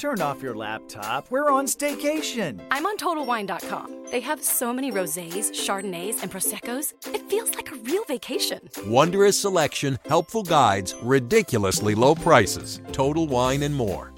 [0.00, 1.30] Turn off your laptop.
[1.30, 2.58] We're on staycation.
[2.70, 4.06] I'm on TotalWine.com.
[4.10, 6.94] They have so many rosés, chardonnays, and proseccos.
[7.14, 8.60] It feels like a real vacation.
[8.86, 12.80] Wondrous selection, helpful guides, ridiculously low prices.
[12.92, 14.14] Total Wine and more.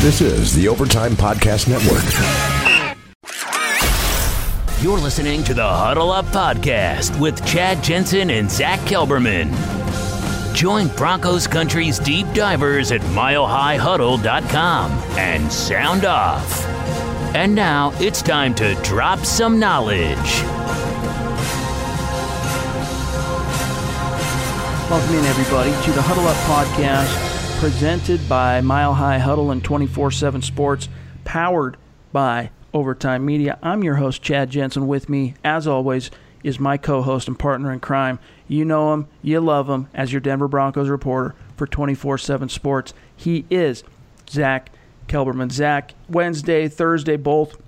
[0.00, 2.02] This is the Overtime Podcast Network.
[4.82, 9.79] You're listening to the Huddle Up Podcast with Chad Jensen and Zack Kelberman.
[10.60, 16.66] Join Broncos Country's deep divers at milehighhuddle.com and sound off.
[17.34, 20.18] And now it's time to drop some knowledge.
[24.90, 30.10] Welcome in, everybody, to the Huddle Up Podcast, presented by Mile High Huddle and 24
[30.10, 30.90] 7 Sports,
[31.24, 31.78] powered
[32.12, 33.58] by Overtime Media.
[33.62, 34.86] I'm your host, Chad Jensen.
[34.86, 36.10] With me, as always,
[36.42, 38.18] is my co host and partner in crime.
[38.48, 42.94] You know him, you love him as your Denver Broncos reporter for 24 7 Sports.
[43.16, 43.84] He is
[44.28, 44.70] Zack
[45.08, 45.50] Kelberman.
[45.50, 47.60] Zack, Wednesday, Thursday, both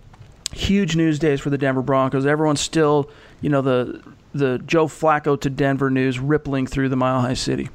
[0.52, 2.26] huge news days for the Denver Broncos.
[2.26, 4.02] Everyone's still, you know, the
[4.34, 7.68] the Joe Flacco to Denver news rippling through the Mile High City.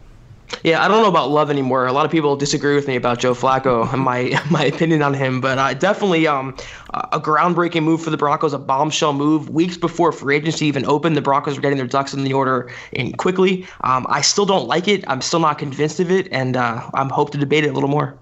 [0.63, 1.87] Yeah, I don't know about love anymore.
[1.87, 5.13] A lot of people disagree with me about Joe Flacco and my my opinion on
[5.13, 6.55] him, but uh, definitely um,
[6.93, 9.49] a groundbreaking move for the Broncos, a bombshell move.
[9.49, 12.71] Weeks before free agency even opened, the Broncos were getting their ducks in the order
[12.91, 13.67] in quickly.
[13.81, 15.03] Um, I still don't like it.
[15.07, 17.89] I'm still not convinced of it, and uh, I'm hope to debate it a little
[17.89, 18.17] more.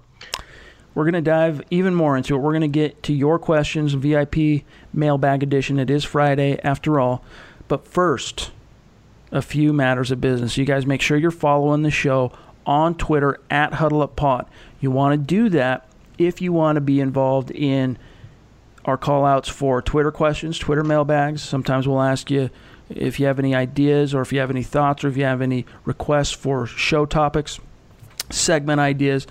[0.94, 2.38] We're going to dive even more into it.
[2.38, 5.78] We're going to get to your questions, VIP mailbag edition.
[5.78, 7.22] It is Friday after all.
[7.68, 8.50] But first,
[9.32, 10.56] a few matters of business.
[10.56, 12.32] You guys make sure you're following the show
[12.64, 14.46] on Twitter at HuddleUpPod.
[14.80, 17.98] You want to do that if you want to be involved in
[18.84, 21.42] our call outs for Twitter questions, Twitter mailbags.
[21.42, 22.50] Sometimes we'll ask you
[22.88, 25.42] if you have any ideas or if you have any thoughts or if you have
[25.42, 27.58] any requests for show topics,
[28.30, 29.26] segment ideas.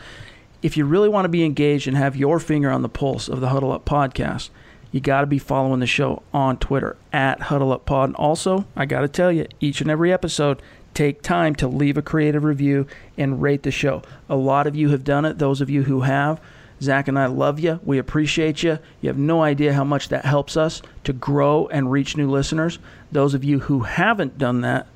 [0.61, 3.39] If you really want to be engaged and have your finger on the pulse of
[3.39, 4.49] the Huddle Up podcast,
[4.95, 8.07] you got to be following the show on Twitter at Huddle Up Pod.
[8.07, 10.61] And also, I got to tell you, each and every episode,
[10.93, 12.87] take time to leave a creative review
[13.17, 14.03] and rate the show.
[14.29, 15.37] A lot of you have done it.
[15.37, 16.39] Those of you who have,
[16.81, 17.81] Zack and I love you.
[17.83, 18.79] We appreciate you.
[19.01, 22.79] You have no idea how much that helps us to grow and reach new listeners.
[23.11, 24.87] Those of you who haven't done that,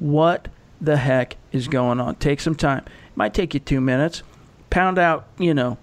[0.00, 0.48] what
[0.80, 2.16] the heck is going on?
[2.16, 2.82] Take some time.
[2.86, 4.24] It might take you two minutes.
[4.70, 5.78] Pound out, you know,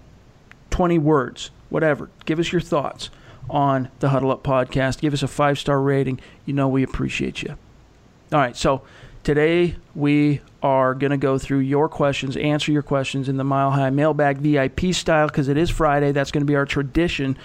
[0.68, 2.10] 20 words, whatever.
[2.26, 3.08] Give us your thoughts
[3.52, 5.00] on the Huddle Up podcast.
[5.00, 6.18] Give us a five star rating.
[6.44, 7.50] You know we appreciate you.
[8.32, 8.82] All right, so
[9.22, 13.70] today we are going to go through your questions, answer your questions in the Mile
[13.70, 16.12] High Mailbag VIP style because it is Friday.
[16.12, 17.36] That's going to be our tradition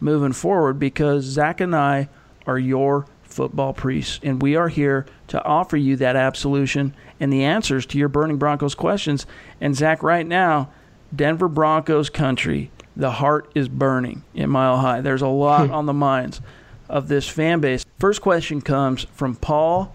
[0.00, 2.08] moving forward because Zack and I
[2.46, 7.42] are your football priests, and we are here to offer you that absolution and the
[7.42, 9.26] answers to your burning Broncos questions.
[9.60, 10.70] And Zack, right now,
[11.14, 15.00] Denver Broncos country the heart is burning in Mile High.
[15.00, 15.74] There's a lot hmm.
[15.74, 16.40] on the minds
[16.88, 17.84] of this fan base.
[17.98, 19.94] First question comes from Paul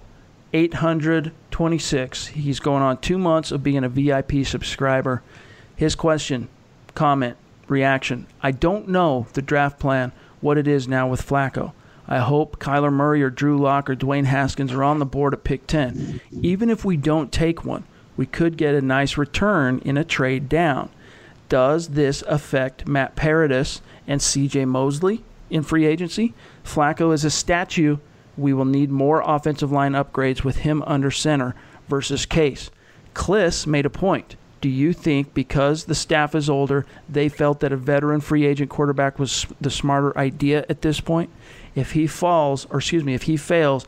[0.53, 2.27] 826.
[2.27, 5.21] He's going on two months of being a VIP subscriber.
[5.75, 6.49] His question,
[6.95, 8.27] comment, reaction.
[8.41, 10.11] I don't know the draft plan,
[10.41, 11.73] what it is now with Flacco.
[12.07, 15.43] I hope Kyler Murray or Drew Lock or Dwayne Haskins are on the board at
[15.43, 16.19] pick 10.
[16.41, 17.83] Even if we don't take one,
[18.17, 20.89] we could get a nice return in a trade down
[21.49, 26.33] does this affect Matt Paradis and CJ Mosley in free agency?
[26.63, 27.97] Flacco is a statue.
[28.37, 31.55] We will need more offensive line upgrades with him under center
[31.89, 32.69] versus Case.
[33.13, 34.35] Kliss made a point.
[34.61, 38.69] Do you think because the staff is older, they felt that a veteran free agent
[38.69, 41.29] quarterback was the smarter idea at this point?
[41.75, 43.85] If he falls, or excuse me, if he fails,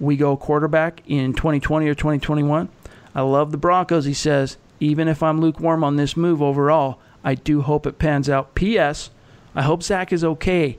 [0.00, 2.68] we go quarterback in 2020 or 2021.
[3.14, 7.34] I love the Broncos, he says even if I'm lukewarm on this move overall, I
[7.34, 8.54] do hope it pans out.
[8.54, 9.10] P.S.
[9.54, 10.78] I hope Zack is okay.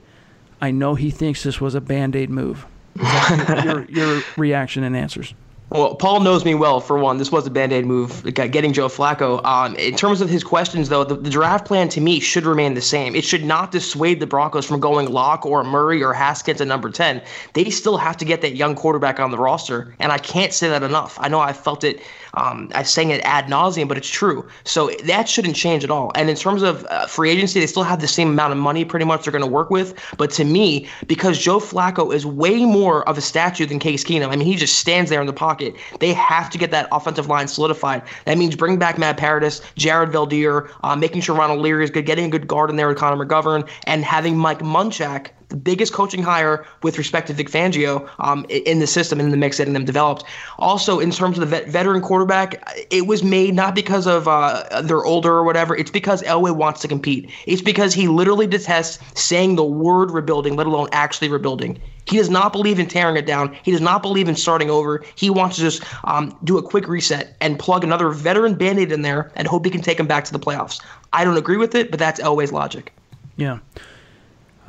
[0.61, 2.65] I know he thinks this was a band aid move.
[3.63, 5.33] your, your reaction and answers.
[5.71, 6.79] Well, Paul knows me well.
[6.79, 9.43] For one, this was a band-aid move, getting Joe Flacco.
[9.45, 12.73] Um, in terms of his questions, though, the, the, draft plan to me should remain
[12.73, 13.15] the same.
[13.15, 16.89] It should not dissuade the Broncos from going Lock or Murray or Haskins at number
[16.89, 17.21] ten.
[17.53, 20.69] They still have to get that young quarterback on the roster, and I can't say
[20.69, 21.19] that enough.
[21.21, 22.01] I know I felt it
[22.33, 24.47] um, I'm saying it ad nauseum, but it's true.
[24.63, 26.11] So that shouldn't change at all.
[26.15, 28.85] And in terms of uh, free agency, they still have the same amount of money
[28.85, 29.93] pretty much they're going to work with.
[30.17, 34.27] But to me, because Joe Flacco is way more of a statue than Case Keenum,
[34.27, 35.75] I mean, he just stands there in the pocket.
[35.99, 38.03] They have to get that offensive line solidified.
[38.25, 42.05] That means bring back Matt Paradis, Jared Veldheer, uh, making sure Ronald Leary is good,
[42.05, 45.93] getting a good guard in there with Connor McGovern, and having Mike Munchak the biggest
[45.93, 49.57] coaching hire with respect to Vic Fangio um, in the system and in the mix
[49.57, 50.23] getting them developed.
[50.59, 54.81] Also, in terms of the vet, veteran quarterback, it was made not because of uh,
[54.83, 55.75] they're older or whatever.
[55.75, 57.29] It's because Elway wants to compete.
[57.45, 61.79] It's because he literally detests saying the word rebuilding, let alone actually rebuilding.
[62.05, 63.55] He does not believe in tearing it down.
[63.63, 65.03] He does not believe in starting over.
[65.15, 68.91] He wants to just um, do a quick reset and plug another veteran band aid
[68.91, 70.81] in there and hope he can take him back to the playoffs.
[71.13, 72.93] I don't agree with it, but that's Elway's logic.
[73.37, 73.59] Yeah.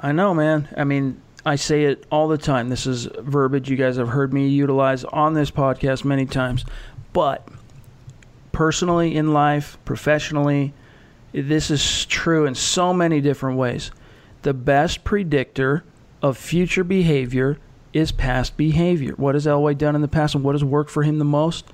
[0.00, 0.68] I know, man.
[0.76, 2.70] I mean, I say it all the time.
[2.70, 6.64] This is verbiage you guys have heard me utilize on this podcast many times.
[7.12, 7.46] But
[8.52, 10.72] personally, in life, professionally,
[11.32, 13.90] this is true in so many different ways.
[14.42, 15.84] The best predictor
[16.22, 17.58] of future behavior
[17.92, 19.12] is past behavior.
[19.16, 21.66] What has Elway done in the past and what has worked for him the most?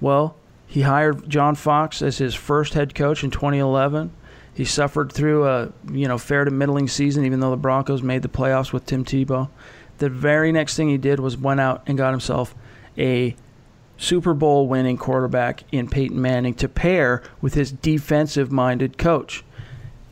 [0.00, 0.36] Well,
[0.66, 4.12] he hired John Fox as his first head coach in 2011.
[4.56, 8.22] He suffered through a you know fair to middling season, even though the Broncos made
[8.22, 9.50] the playoffs with Tim Tebow.
[9.98, 12.54] The very next thing he did was went out and got himself
[12.96, 13.36] a
[13.98, 19.44] Super Bowl winning quarterback in Peyton Manning to pair with his defensive minded coach.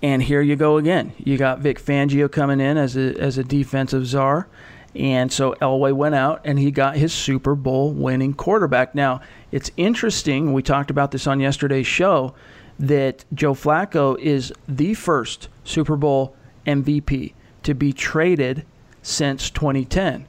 [0.02, 1.14] And here you go again.
[1.16, 4.46] You got Vic Fangio coming in as a as a defensive czar.
[4.94, 8.94] And so Elway went out and he got his Super Bowl winning quarterback.
[8.94, 12.34] Now, it's interesting, we talked about this on yesterday's show,
[12.78, 16.34] that Joe Flacco is the first Super Bowl
[16.66, 17.32] MVP
[17.62, 18.64] to be traded
[19.02, 20.26] since 2010.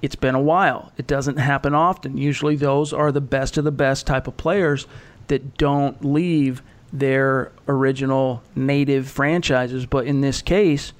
[0.00, 0.92] It's been a while.
[0.96, 2.16] It doesn't happen often.
[2.16, 4.86] Usually, those are the best of the best type of players
[5.28, 9.86] that don't leave their original native franchises.
[9.86, 10.92] But in this case,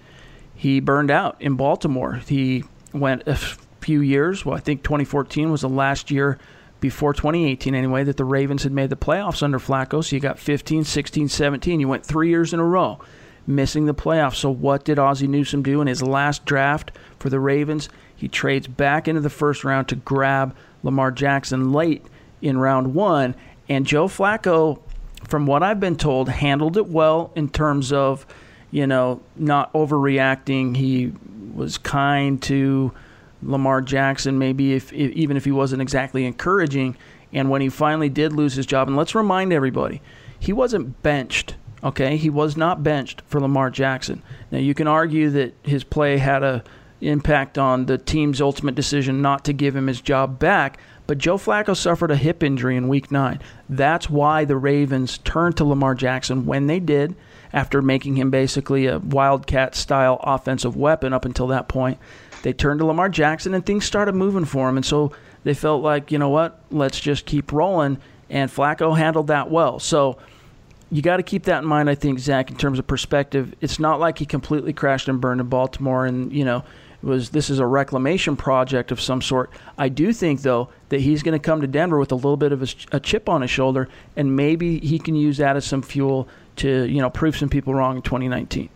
[0.54, 2.14] he burned out in Baltimore.
[2.26, 3.34] He went a
[3.80, 4.44] few years.
[4.44, 6.38] Well, I think 2014 was the last year
[6.82, 10.04] before 2018 anyway that the Ravens had made the playoffs under Flacco.
[10.04, 11.80] So you got 15, 16, 17.
[11.80, 12.98] You went three years in a row
[13.46, 14.34] missing the playoffs.
[14.34, 16.90] So what did Ozzie Newsome do in his last draft
[17.20, 17.88] for the Ravens?
[18.14, 22.04] He trades back into the first round to grab Lamar Jackson late
[22.42, 23.36] in round one.
[23.68, 24.80] And Joe Flacco,
[25.22, 28.26] from what I've been told, handled it well in terms of,
[28.72, 30.76] you know, not overreacting.
[30.76, 31.12] He
[31.54, 32.92] was kind to
[33.42, 36.96] Lamar Jackson, maybe if, if even if he wasn't exactly encouraging.
[37.32, 40.02] And when he finally did lose his job, and let's remind everybody,
[40.38, 41.54] he wasn't benched.
[41.82, 44.22] Okay, he was not benched for Lamar Jackson.
[44.50, 46.62] Now you can argue that his play had a
[47.00, 50.78] impact on the team's ultimate decision not to give him his job back.
[51.06, 53.40] But Joe Flacco suffered a hip injury in week nine.
[53.68, 57.16] That's why the Ravens turned to Lamar Jackson when they did,
[57.52, 61.98] after making him basically a wildcat style offensive weapon up until that point.
[62.42, 64.76] They turned to Lamar Jackson and things started moving for him.
[64.76, 65.12] And so
[65.44, 67.98] they felt like, you know what, let's just keep rolling.
[68.28, 69.78] And Flacco handled that well.
[69.78, 70.18] So
[70.90, 73.54] you got to keep that in mind, I think, Zack, in terms of perspective.
[73.60, 76.64] It's not like he completely crashed and burned in Baltimore and, you know,
[77.02, 79.50] was this is a reclamation project of some sort.
[79.76, 82.52] I do think though that he's going to come to Denver with a little bit
[82.52, 85.82] of a, a, chip on his shoulder, and maybe he can use that as some
[85.82, 88.68] fuel to you know prove some people wrong in 2019.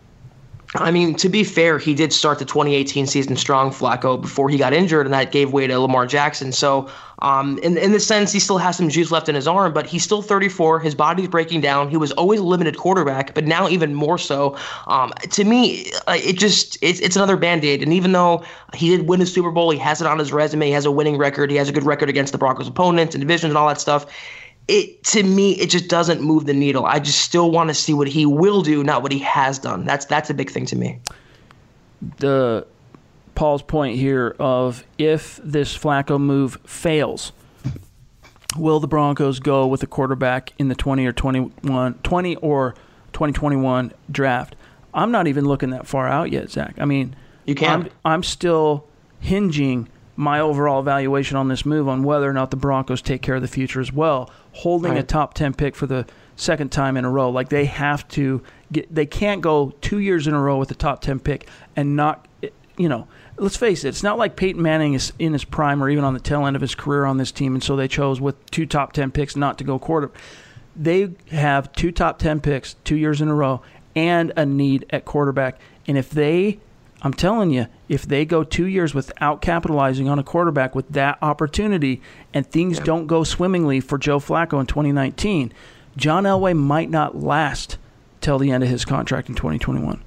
[0.75, 4.57] I mean, to be fair, he did start the 2018 season strong, Flacco, before he
[4.57, 6.51] got injured, and that gave way to Lamar Jackson.
[6.51, 9.73] So, um, in in the sense, he still has some juice left in his arm,
[9.73, 10.81] but he's still 34.
[10.81, 11.89] His body's breaking down.
[11.89, 14.57] He was always a limited quarterback, but now even more so.
[14.87, 17.81] Um, to me, it just it's it's another band aid.
[17.81, 18.43] And even though
[18.73, 20.65] he did win a Super Bowl, he has it on his resume.
[20.65, 21.49] He has a winning record.
[21.49, 24.05] He has a good record against the Broncos' opponents and divisions and all that stuff
[24.67, 26.85] it to me it just doesn't move the needle.
[26.85, 29.85] I just still want to see what he will do, not what he has done.
[29.85, 30.99] That's that's a big thing to me.
[32.17, 32.67] The
[33.35, 37.31] Paul's point here of if this Flacco move fails,
[38.57, 42.71] will the Broncos go with a quarterback in the 20 or 21 20 or
[43.13, 44.55] 2021 draft?
[44.93, 46.75] I'm not even looking that far out yet, Zack.
[46.79, 47.15] I mean,
[47.45, 47.83] you can.
[47.83, 48.87] I'm, I'm still
[49.19, 53.35] hinging my overall evaluation on this move on whether or not the Broncos take care
[53.35, 54.31] of the future as well.
[54.57, 54.99] Holding right.
[54.99, 57.29] a top 10 pick for the second time in a row.
[57.29, 60.75] Like they have to get, they can't go two years in a row with a
[60.75, 62.27] top 10 pick and not,
[62.75, 65.89] you know, let's face it, it's not like Peyton Manning is in his prime or
[65.89, 67.53] even on the tail end of his career on this team.
[67.53, 70.11] And so they chose with two top 10 picks not to go quarter.
[70.75, 73.61] They have two top 10 picks two years in a row
[73.95, 75.59] and a need at quarterback.
[75.87, 76.59] And if they
[77.01, 81.19] I'm telling you, if they go two years without capitalizing on a quarterback with that
[81.21, 82.01] opportunity
[82.33, 85.53] and things don't go swimmingly for Joe Flacco in 2019,
[85.95, 87.77] John Elway might not last
[88.19, 90.03] till the end of his contract in 2021.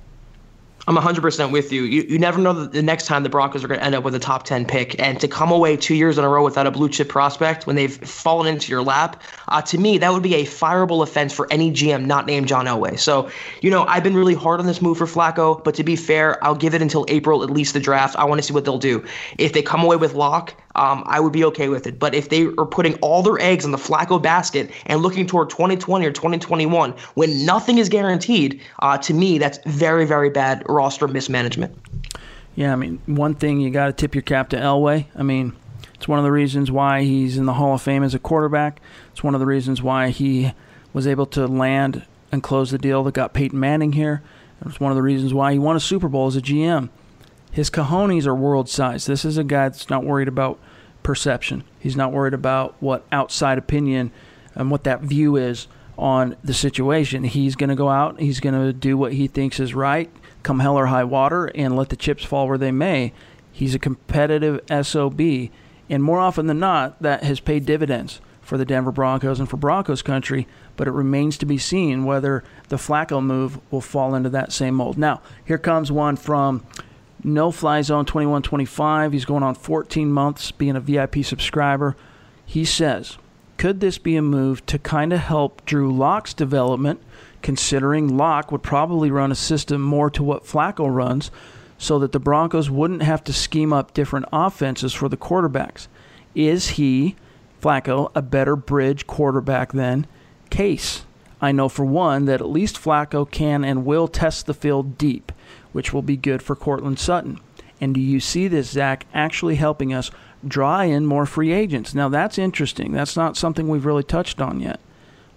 [0.90, 1.84] I'm 100% with you.
[1.84, 4.12] You, you never know the next time the Broncos are going to end up with
[4.16, 5.00] a top 10 pick.
[5.00, 7.76] And to come away two years in a row without a blue chip prospect when
[7.76, 11.46] they've fallen into your lap, uh, to me, that would be a fireable offense for
[11.52, 12.98] any GM not named John Elway.
[12.98, 13.30] So,
[13.60, 16.42] you know, I've been really hard on this move for Flacco, but to be fair,
[16.44, 18.16] I'll give it until April, at least the draft.
[18.16, 19.04] I want to see what they'll do.
[19.38, 21.98] If they come away with Lock, um, I would be okay with it.
[21.98, 25.50] But if they are putting all their eggs in the Flacco basket and looking toward
[25.50, 31.08] 2020 or 2021 when nothing is guaranteed, uh, to me, that's very, very bad roster
[31.08, 31.76] mismanagement.
[32.54, 35.06] Yeah, I mean, one thing you got to tip your cap to Elway.
[35.14, 35.54] I mean,
[35.94, 38.80] it's one of the reasons why he's in the Hall of Fame as a quarterback.
[39.12, 40.52] It's one of the reasons why he
[40.92, 44.22] was able to land and close the deal that got Peyton Manning here.
[44.64, 46.90] It's one of the reasons why he won a Super Bowl as a GM.
[47.50, 49.06] His cojones are world size.
[49.06, 50.58] This is a guy that's not worried about
[51.02, 51.64] perception.
[51.78, 54.12] He's not worried about what outside opinion
[54.54, 55.66] and what that view is
[55.98, 57.24] on the situation.
[57.24, 60.10] He's going to go out, he's going to do what he thinks is right,
[60.42, 63.12] come hell or high water, and let the chips fall where they may.
[63.52, 65.20] He's a competitive SOB,
[65.90, 69.58] and more often than not, that has paid dividends for the Denver Broncos and for
[69.58, 74.30] Broncos country, but it remains to be seen whether the Flacco move will fall into
[74.30, 74.96] that same mold.
[74.96, 76.64] Now, here comes one from
[77.24, 79.12] no Fly Zone 2125.
[79.12, 81.96] He's going on 14 months being a VIP subscriber.
[82.44, 83.16] He says,
[83.56, 87.00] could this be a move to kind of help Drew Lock's development,
[87.42, 91.30] considering Lock would probably run a system more to what Flacco runs,
[91.76, 95.88] so that the Broncos wouldn't have to scheme up different offenses for the quarterbacks?
[96.34, 97.16] Is he,
[97.60, 100.06] Flacco, a better bridge quarterback than
[100.48, 101.04] Case?
[101.40, 105.32] I know for one that at least Flacco can and will test the field deep
[105.72, 107.38] which will be good for Courtland Sutton.
[107.80, 110.10] And do you see this, Zack, actually helping us
[110.46, 111.94] draw in more free agents?
[111.94, 112.92] Now, that's interesting.
[112.92, 114.80] That's not something we've really touched on yet.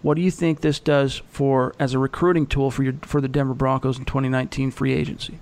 [0.01, 3.29] What do you think this does for as a recruiting tool for your for the
[3.29, 5.39] Denver Broncos in 2019 free agency?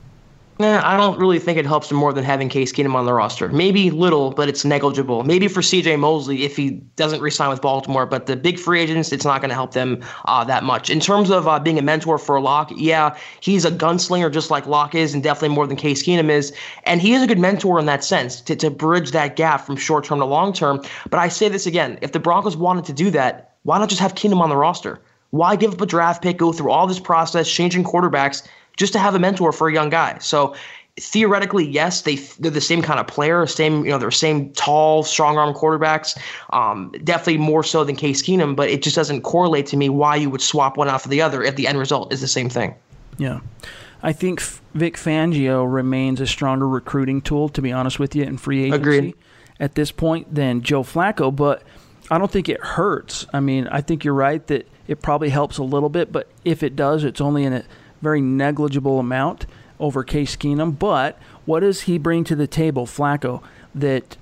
[0.63, 3.49] I don't really think it helps him more than having Case Keenum on the roster.
[3.49, 5.23] Maybe little, but it's negligible.
[5.23, 5.97] Maybe for C.J.
[5.97, 9.49] Mosley if he doesn't resign with Baltimore, but the big free agents, it's not going
[9.49, 10.89] to help them uh, that much.
[10.89, 14.65] In terms of uh, being a mentor for Lock, yeah, he's a gunslinger just like
[14.65, 16.53] Lock is, and definitely more than Case Keenum is.
[16.83, 19.75] And he is a good mentor in that sense to, to bridge that gap from
[19.75, 20.81] short term to long term.
[21.09, 24.01] But I say this again: if the Broncos wanted to do that, why not just
[24.01, 24.99] have Keenum on the roster?
[25.31, 28.45] Why give up a draft pick, go through all this process, changing quarterbacks?
[28.77, 30.17] Just to have a mentor for a young guy.
[30.19, 30.55] So
[30.99, 35.03] theoretically, yes, they they're the same kind of player, same you know they're same tall,
[35.03, 36.17] strong arm quarterbacks.
[36.53, 40.15] Um, definitely more so than Case Keenum, but it just doesn't correlate to me why
[40.15, 42.49] you would swap one out for the other if the end result is the same
[42.49, 42.75] thing.
[43.17, 43.39] Yeah.
[44.03, 44.41] I think
[44.73, 48.75] Vic Fangio remains a stronger recruiting tool, to be honest with you, in free agency
[48.75, 49.15] Agreed.
[49.59, 51.33] at this point than Joe Flacco.
[51.35, 51.61] But
[52.09, 53.27] I don't think it hurts.
[53.31, 56.63] I mean, I think you're right that it probably helps a little bit, but if
[56.63, 57.63] it does, it's only in a
[58.01, 59.45] very negligible amount
[59.79, 60.77] over Case Keenum.
[60.77, 63.41] But what does he bring to the table, Flacco?
[63.73, 64.17] That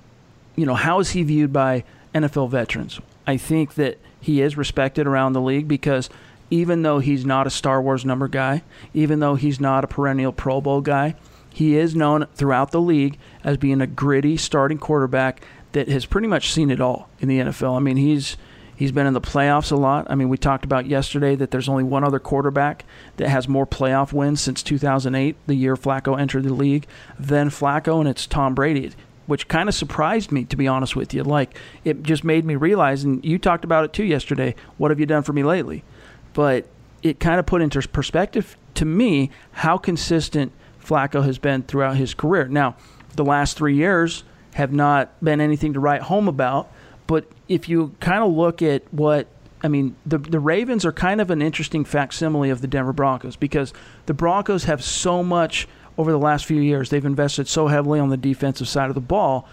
[0.56, 1.84] you know, how is he viewed by
[2.14, 3.00] NFL veterans?
[3.26, 6.10] I think that he is respected around the league because
[6.50, 10.32] even though he's not a Star Wars number guy, even though he's not a perennial
[10.32, 11.14] Pro Bowl guy,
[11.52, 16.26] he is known throughout the league as being a gritty starting quarterback that has pretty
[16.26, 17.76] much seen it all in the NFL.
[17.76, 18.36] I mean, he's
[18.80, 20.06] He's been in the playoffs a lot.
[20.08, 22.86] I mean, we talked about yesterday that there's only one other quarterback
[23.18, 26.86] that has more playoff wins since 2008, the year Flacco entered the league,
[27.18, 28.90] than Flacco, and it's Tom Brady,
[29.26, 31.22] which kind of surprised me, to be honest with you.
[31.22, 34.98] Like, it just made me realize, and you talked about it too yesterday, what have
[34.98, 35.84] you done for me lately?
[36.32, 36.64] But
[37.02, 42.14] it kind of put into perspective to me how consistent Flacco has been throughout his
[42.14, 42.48] career.
[42.48, 42.76] Now,
[43.14, 46.72] the last three years have not been anything to write home about
[47.10, 49.26] but if you kind of look at what
[49.64, 53.34] I mean, the the Ravens are kind of an interesting facsimile of the Denver Broncos
[53.34, 53.72] because
[54.06, 55.66] the Broncos have so much
[55.98, 56.88] over the last few years.
[56.88, 59.48] They've invested so heavily on the defensive side of the ball,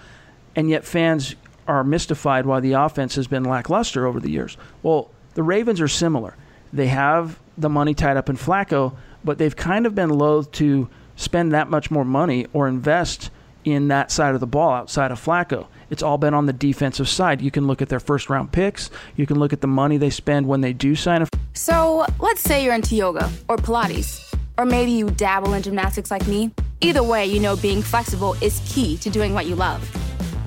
[0.56, 1.36] and yet fans
[1.68, 4.56] are mystified why the offense has been lackluster over the years.
[4.84, 6.36] Well, the Ravens are similar.
[6.72, 10.90] They have the money tied up in Flacco, but they've kind of been loath to
[11.16, 13.32] spend that much more money or invest
[13.66, 15.66] in that side of the ball outside of Flacco.
[15.90, 17.42] It's all been on the defensive side.
[17.42, 18.90] You can look at their first round picks.
[19.16, 21.28] You can look at the money they spend when they do sign a.
[21.54, 26.28] So let's say you're into yoga or Pilates, or maybe you dabble in gymnastics like
[26.28, 26.52] me.
[26.82, 29.82] Either way, you know being flexible is key to doing what you love.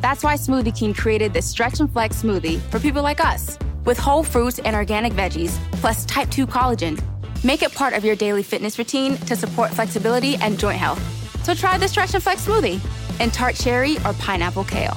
[0.01, 3.99] That's why Smoothie King created this Stretch and Flex smoothie for people like us, with
[3.99, 7.03] whole fruits and organic veggies, plus type 2 collagen.
[7.43, 11.03] Make it part of your daily fitness routine to support flexibility and joint health.
[11.45, 12.81] So try the Stretch and Flex smoothie
[13.21, 14.97] in tart cherry or pineapple kale.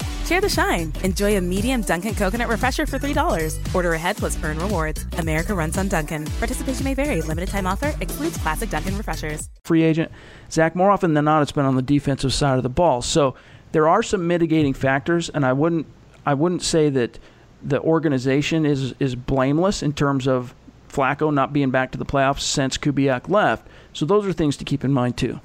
[0.31, 0.93] Share the shine.
[1.03, 3.75] Enjoy a medium Dunkin' coconut refresher for $3.
[3.75, 5.05] Order ahead plus earn rewards.
[5.17, 6.23] America runs on Dunkin'.
[6.39, 7.21] Participation may vary.
[7.21, 9.49] Limited time offer excludes classic Dunkin' refreshers.
[9.65, 10.09] Free agent.
[10.49, 13.01] Zack, more often than not, it's been on the defensive side of the ball.
[13.01, 13.35] So
[13.73, 15.85] there are some mitigating factors, and I wouldn't,
[16.25, 17.19] I wouldn't say that
[17.61, 20.55] the organization is is blameless in terms of
[20.87, 23.67] Flacco not being back to the playoffs since Kubiak left.
[23.91, 25.41] So those are things to keep in mind too.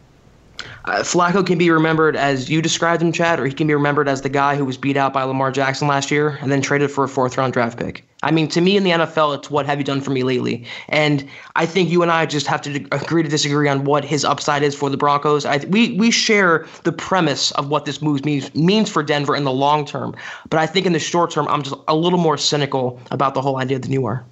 [0.87, 4.09] Uh, Flacco can be remembered as you described him, Chad, or he can be remembered
[4.09, 6.93] as the guy who was beat out by Lamar Jackson last year and then traded
[6.93, 8.07] for a fourth round draft pick.
[8.23, 10.65] I mean, to me in the NFL, it's what have you done for me lately?
[10.89, 14.25] And I think you and I just have to agree to disagree on what his
[14.25, 15.45] upside is for the Broncos.
[15.45, 19.43] I, we we share the premise of what this move means means for Denver in
[19.43, 20.15] the long term,
[20.51, 23.43] but I think in the short term, I'm just a little more cynical about the
[23.43, 24.25] whole idea than you are.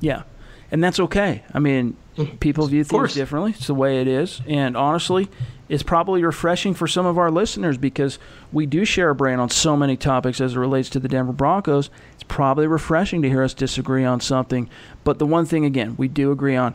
[0.00, 0.22] Yeah,
[0.70, 1.42] and that's okay.
[1.52, 2.36] I mean, Mm-hmm.
[2.36, 3.52] people view things differently.
[3.56, 5.28] It's the way it is, and honestly,
[5.68, 8.18] it's probably refreshing for some of our listeners because
[8.52, 11.32] we do share a brain on so many topics as it relates to the Denver
[11.32, 11.90] Broncos.
[12.12, 14.68] It's probably refreshing to hear us disagree on something.
[15.02, 16.74] But the one thing, again, we do agree on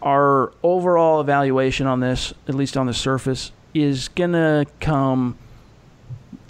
[0.00, 5.36] our overall evaluation on this, at least on the surface, is going to come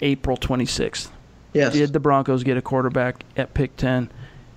[0.01, 1.09] April 26th.
[1.53, 1.73] Yes.
[1.73, 4.11] Did the Broncos get a quarterback at pick 10?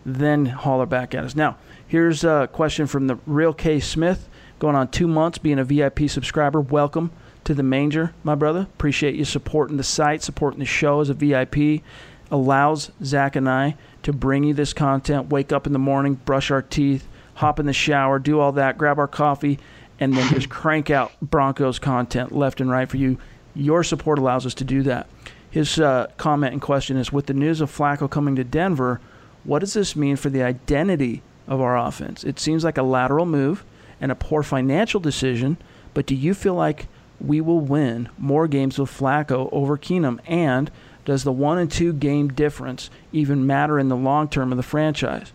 [0.05, 1.35] Then holler back at us.
[1.35, 3.81] Now, here's a question from the real K.
[3.81, 4.29] Smith
[4.59, 6.61] going on two months being a VIP subscriber.
[6.61, 7.11] Welcome
[7.45, 8.61] to the manger, my brother.
[8.61, 11.83] Appreciate you supporting the site, supporting the show as a VIP.
[12.31, 16.51] Allows Zach and I to bring you this content, wake up in the morning, brush
[16.51, 19.59] our teeth, hop in the shower, do all that, grab our coffee,
[19.99, 23.19] and then just crank out Broncos content left and right for you.
[23.55, 25.09] Your support allows us to do that.
[25.51, 29.01] His uh, comment and question is With the news of Flacco coming to Denver,
[29.49, 32.23] what does this mean for the identity of our offense?
[32.23, 33.65] It seems like a lateral move
[33.99, 35.57] and a poor financial decision,
[35.95, 36.87] but do you feel like
[37.19, 40.21] we will win more games with Flacco over Keenum?
[40.27, 40.71] And
[41.07, 44.63] does the one and two game difference even matter in the long term of the
[44.63, 45.33] franchise?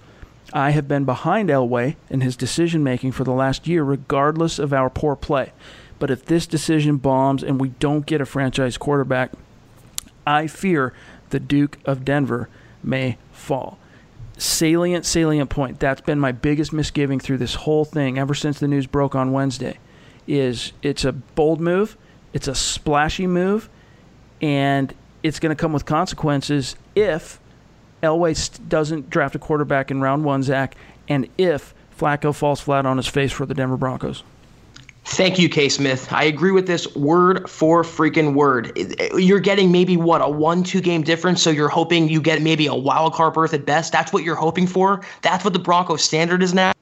[0.53, 4.74] I have been behind Elway in his decision making for the last year, regardless of
[4.74, 5.53] our poor play.
[5.98, 9.32] But if this decision bombs and we don't get a franchise quarterback,
[10.27, 10.93] I fear
[11.32, 12.48] the Duke of Denver
[12.84, 13.80] may fall
[14.38, 15.80] salient, salient point.
[15.80, 19.32] That's been my biggest misgiving through this whole thing ever since the news broke on
[19.32, 19.78] Wednesday.
[20.28, 21.98] Is it's a bold move,
[22.32, 23.69] it's a splashy move,
[24.41, 27.39] and it's going to come with consequences if
[28.02, 30.76] Elway doesn't draft a quarterback in round one, Zack,
[31.08, 34.24] and if Flacco falls flat on his face for the Denver Broncos.
[35.06, 35.70] Thank you, K.
[35.70, 36.12] Smith.
[36.12, 38.78] I agree with this word for freaking word.
[39.16, 42.76] You're getting maybe what a one-two game difference, so you're hoping you get maybe a
[42.76, 43.92] wild card berth at best.
[43.92, 45.02] That's what you're hoping for.
[45.22, 46.74] That's what the Broncos standard is now.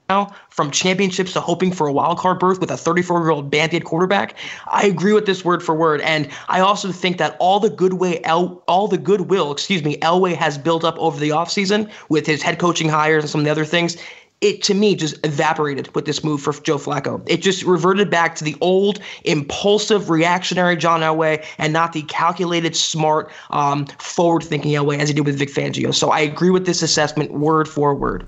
[0.49, 4.35] From championships to hoping for a wild card berth with a 34-year-old band-aid quarterback.
[4.67, 7.93] I agree with this word for word, and I also think that all the good
[7.93, 12.27] way, El, all the goodwill, excuse me, Elway has built up over the offseason with
[12.27, 13.95] his head coaching hires and some of the other things
[14.41, 17.21] it to me just evaporated with this move for Joe Flacco.
[17.29, 22.75] It just reverted back to the old impulsive reactionary John Elway and not the calculated,
[22.75, 25.93] smart, um, forward-thinking Elway as he did with Vic Fangio.
[25.93, 28.27] So I agree with this assessment word for word.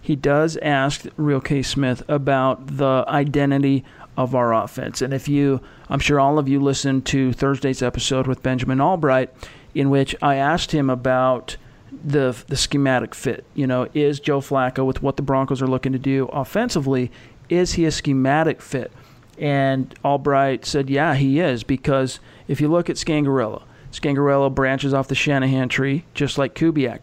[0.00, 3.84] He does ask Real K Smith about the identity
[4.16, 8.26] of our offense, and if you, I'm sure all of you listened to Thursday's episode
[8.26, 9.32] with Benjamin Albright,
[9.74, 11.56] in which I asked him about
[12.04, 13.44] the the schematic fit.
[13.54, 17.10] You know, is Joe Flacco with what the Broncos are looking to do offensively?
[17.48, 18.92] Is he a schematic fit?
[19.38, 25.08] And Albright said, yeah, he is because if you look at Scangarello, Scangarello branches off
[25.08, 27.00] the Shanahan tree just like Kubiak,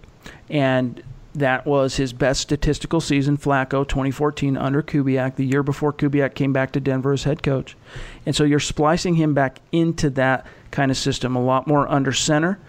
[0.49, 6.35] and that was his best statistical season, Flacco 2014 under Kubiak, the year before Kubiak
[6.35, 7.77] came back to Denver as head coach.
[8.25, 12.11] And so you're splicing him back into that kind of system, a lot more under
[12.11, 12.59] center,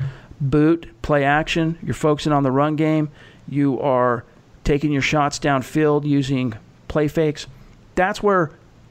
[0.42, 1.78] boot, play action.
[1.83, 3.11] You're focusing on the run game.
[3.48, 4.24] You are
[4.64, 6.55] taking your shots downfield using
[6.88, 7.46] play fakes.
[7.94, 8.50] That's where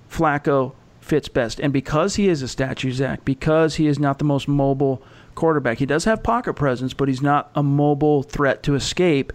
[0.09, 1.59] Flacco fits best.
[1.59, 5.01] And because he is a statue, Zack, because he is not the most mobile
[5.35, 9.33] quarterback, he does have pocket presence, but he's not a mobile threat to escape.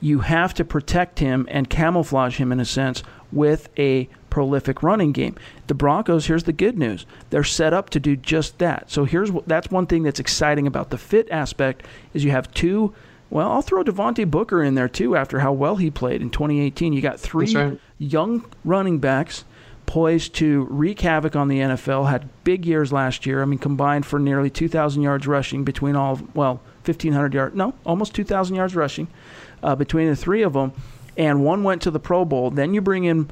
[0.00, 5.12] You have to protect him and camouflage him in a sense with a prolific running
[5.12, 5.34] game.
[5.66, 7.06] The Broncos, here's the good news.
[7.30, 8.90] They're set up to do just that.
[8.90, 12.52] So here's what that's one thing that's exciting about the fit aspect is you have
[12.52, 12.92] two
[13.30, 16.92] well, I'll throw Devontae Booker in there too after how well he played in 2018.
[16.92, 17.80] You got three right.
[17.96, 19.46] young running backs,
[19.86, 22.10] poised to wreak havoc on the NFL.
[22.10, 23.40] Had big years last year.
[23.40, 28.14] I mean, combined for nearly 2,000 yards rushing between all, well, 1,500 yards, no, almost
[28.14, 29.08] 2,000 yards rushing
[29.62, 30.74] uh, between the three of them.
[31.16, 32.50] And one went to the Pro Bowl.
[32.50, 33.30] Then you bring in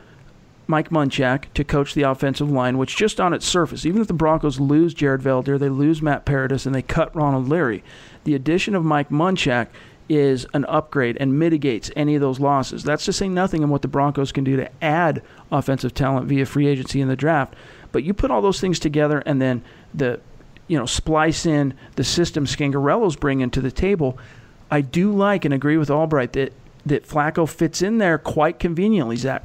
[0.67, 4.15] Mike Munchak to coach the offensive line, which just on its surface, even if the
[4.15, 7.85] Broncos lose Jared Veldheer, they lose Matt Paradis, and they cut Ronald Leary,
[8.25, 9.69] the addition of Mike Munchak
[10.09, 12.83] is an upgrade and mitigates any of those losses.
[12.83, 16.45] That's to say nothing on what the Broncos can do to add offensive talent via
[16.45, 17.55] free agency in the draft.
[17.93, 19.63] But you put all those things together and then
[19.95, 20.21] the
[20.67, 24.19] you know, splice in the system Scangarello's bringing to the table.
[24.71, 26.53] I do like and agree with Albright that
[26.87, 29.45] that Flacco fits in there quite conveniently, Zack.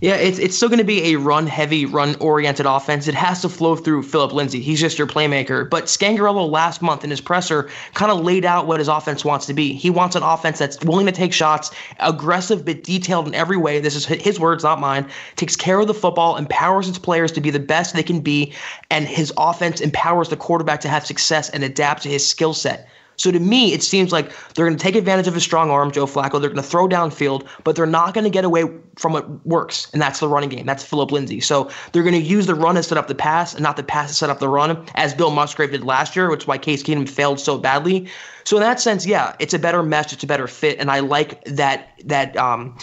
[0.00, 3.08] Yeah, it's it's still going to be a run heavy, run oriented offense.
[3.08, 4.60] It has to flow through Philip Lindsay.
[4.60, 5.68] He's just your playmaker.
[5.68, 9.46] But Scangarello last month in his presser kind of laid out what his offense wants
[9.46, 9.72] to be.
[9.72, 13.80] He wants an offense that's willing to take shots, aggressive but detailed in every way.
[13.80, 15.08] This is his words, not mine.
[15.36, 18.52] Takes care of the football, empowers its players to be the best they can be,
[18.90, 22.88] and his offense empowers the quarterback to have success and adapt to his skill set.
[23.16, 25.90] So to me, it seems like they're going to take advantage of his strong arm,
[25.90, 26.40] Joe Flacco.
[26.40, 28.64] They're going to throw downfield, but they're not going to get away
[28.96, 30.66] from what works, and that's the running game.
[30.66, 31.40] That's Philip Lindsay.
[31.40, 33.82] So they're going to use the run to set up the pass, and not the
[33.82, 36.58] pass to set up the run, as Bill Musgrave did last year, which is why
[36.58, 38.08] Case Keenum failed so badly.
[38.44, 41.00] So in that sense, yeah, it's a better mesh, it's a better fit, and I
[41.00, 42.76] like that that um,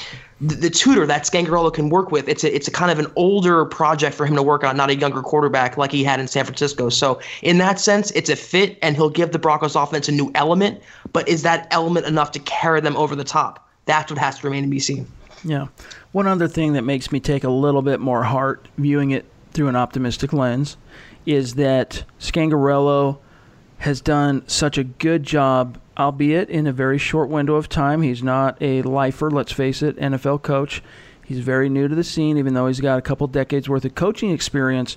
[0.43, 2.27] the, tutor that Scangarello can work with.
[2.27, 4.89] It's a it's a kind of an older project for him to work on, not
[4.89, 6.89] a younger quarterback like he had in San Francisco.
[6.89, 10.31] So in that sense, it's a fit, and he'll give the Broncos offense a new
[10.35, 10.81] element.
[11.13, 13.67] But is that element enough to carry them over the top?
[13.85, 15.07] That's what has to remain to be seen.
[15.43, 15.67] Yeah.
[16.11, 19.67] One other thing that makes me take a little bit more heart viewing it through
[19.67, 20.77] an optimistic lens
[21.25, 23.19] is that Scangarello
[23.83, 28.01] has done such a good job, albeit in a very short window of time.
[28.01, 30.81] He's not a lifer, let's face it, NFL coach.
[31.25, 33.93] He's very new to the scene, even though he's got a couple decades worth of
[33.93, 34.95] coaching experience.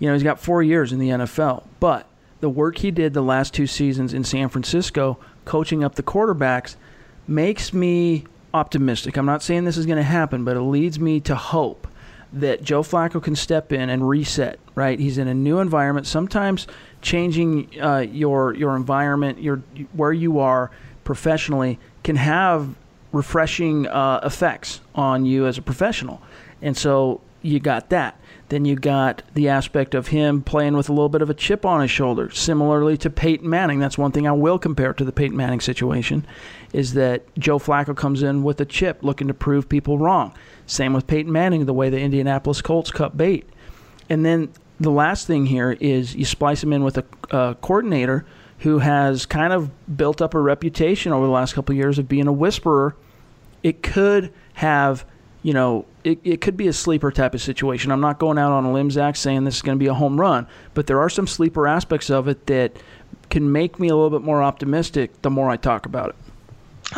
[0.00, 1.62] You know, he's got four years in the NFL.
[1.78, 2.08] But
[2.40, 6.74] the work he did the last two seasons in San Francisco, coaching up the quarterbacks,
[7.28, 9.16] makes me optimistic.
[9.16, 11.86] I'm not saying this is going to happen, but it leads me to hope
[12.32, 14.98] that Joe Flacco can step in and reset, right?
[14.98, 16.06] He's in a new environment.
[16.06, 16.66] Sometimes
[17.02, 19.56] changing uh, your your environment, your
[19.92, 20.70] where you are
[21.04, 22.74] professionally, can have
[23.12, 26.20] refreshing uh, effects on you as a professional.
[26.60, 28.20] And so you got that.
[28.48, 31.66] Then you got the aspect of him playing with a little bit of a chip
[31.66, 33.78] on his shoulder, similarly to Peyton Manning.
[33.78, 36.26] That's one thing I will compare to the Peyton Manning situation,
[36.72, 40.34] is that Joe Flacco comes in with a chip, looking to prove people wrong.
[40.66, 43.46] Same with Peyton Manning, the way the Indianapolis Colts cut bait.
[44.08, 48.24] And then the last thing here is you splice him in with a, a coordinator
[48.60, 52.08] who has kind of built up a reputation over the last couple of years of
[52.08, 52.96] being a whisperer.
[53.62, 55.04] It could have,
[55.42, 57.92] you know, it, it could be a sleeper type of situation.
[57.92, 59.94] I'm not going out on a limb, Zack, saying this is going to be a
[59.94, 62.76] home run, but there are some sleeper aspects of it that
[63.30, 66.16] can make me a little bit more optimistic the more I talk about it.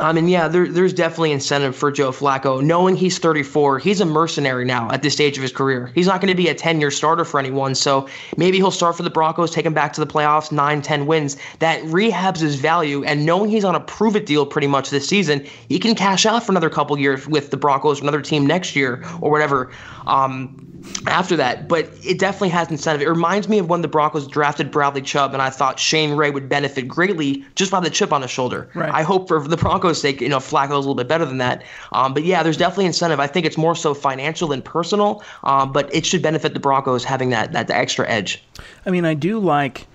[0.01, 2.63] I mean, yeah, there, there's definitely incentive for Joe Flacco.
[2.63, 5.93] Knowing he's 34, he's a mercenary now at this stage of his career.
[5.95, 7.75] He's not going to be a 10 year starter for anyone.
[7.75, 11.07] So maybe he'll start for the Broncos, take him back to the playoffs, 9, 10
[11.07, 11.37] wins.
[11.59, 13.05] That rehabs his value.
[13.05, 16.25] And knowing he's on a prove it deal pretty much this season, he can cash
[16.25, 19.71] out for another couple years with the Broncos, another team next year or whatever.
[20.07, 20.70] Um,
[21.07, 23.03] after that, but it definitely has incentive.
[23.03, 26.31] It reminds me of when the Broncos drafted Bradley Chubb, and I thought Shane Ray
[26.31, 28.69] would benefit greatly just by the chip on his shoulder.
[28.75, 28.93] Right.
[28.93, 31.65] I hope for the Broncos' sake, you know, Flacco's a little bit better than that.
[31.93, 33.21] Um, but yeah, there's definitely incentive.
[33.21, 37.05] I think it's more so financial than personal, um, but it should benefit the Broncos
[37.05, 38.45] having that that extra edge.
[38.85, 39.87] I mean, I do like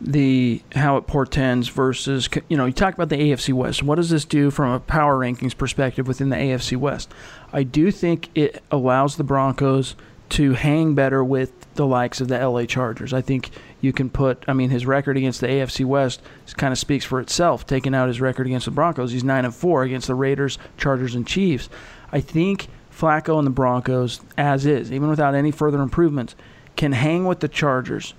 [0.00, 3.82] the how it portends versus you know you talk about the AFC West.
[3.82, 7.12] What does this do from a power rankings perspective within the AFC West?
[7.52, 9.94] I do think it allows the Broncos
[10.30, 13.12] to hang better with the likes of the LA Chargers.
[13.12, 16.22] I think you can put I mean his record against the AFC West
[16.56, 17.66] kind of speaks for itself.
[17.66, 21.14] Taking out his record against the Broncos, he's 9 and 4 against the Raiders, Chargers
[21.14, 21.68] and Chiefs.
[22.12, 26.34] I think Flacco and the Broncos as is, even without any further improvements,
[26.76, 28.14] can hang with the Chargers,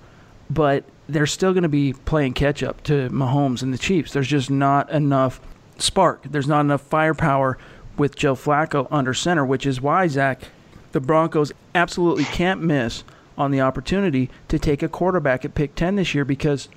[0.50, 4.12] but they're still going to be playing catch up to Mahomes and the Chiefs.
[4.12, 5.40] There's just not enough
[5.78, 6.22] spark.
[6.24, 7.58] There's not enough firepower
[7.96, 10.42] with Joe Flacco under center, which is why Zack,
[10.92, 13.04] the Broncos absolutely can't miss
[13.36, 16.68] on the opportunity to take a quarterback at pick 10 this year because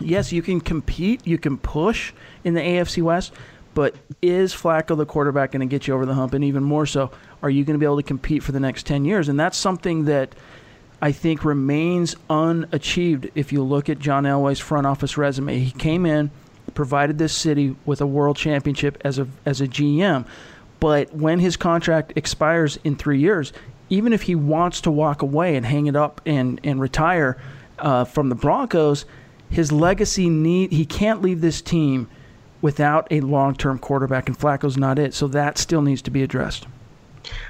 [0.00, 2.12] yes, you can compete, you can push
[2.44, 3.32] in the AFC West,
[3.74, 6.34] but is Flacco the quarterback going to get you over the hump?
[6.34, 7.10] And even more so,
[7.42, 9.28] are you going to be able to compete for the next 10 years?
[9.28, 10.34] And that's something that
[11.02, 15.58] I think remains unachieved if you look at John Elway's front office resume.
[15.58, 16.30] He came in,
[16.74, 20.26] provided this city with a world championship as a as a GM,
[20.80, 23.52] but when his contract expires in 3 years,
[23.90, 27.36] even if he wants to walk away and hang it up and and retire
[27.78, 29.04] uh, from the Broncos,
[29.50, 32.08] his legacy need he can't leave this team
[32.62, 35.14] without a long term quarterback, and Flacco's not it.
[35.14, 36.66] So that still needs to be addressed.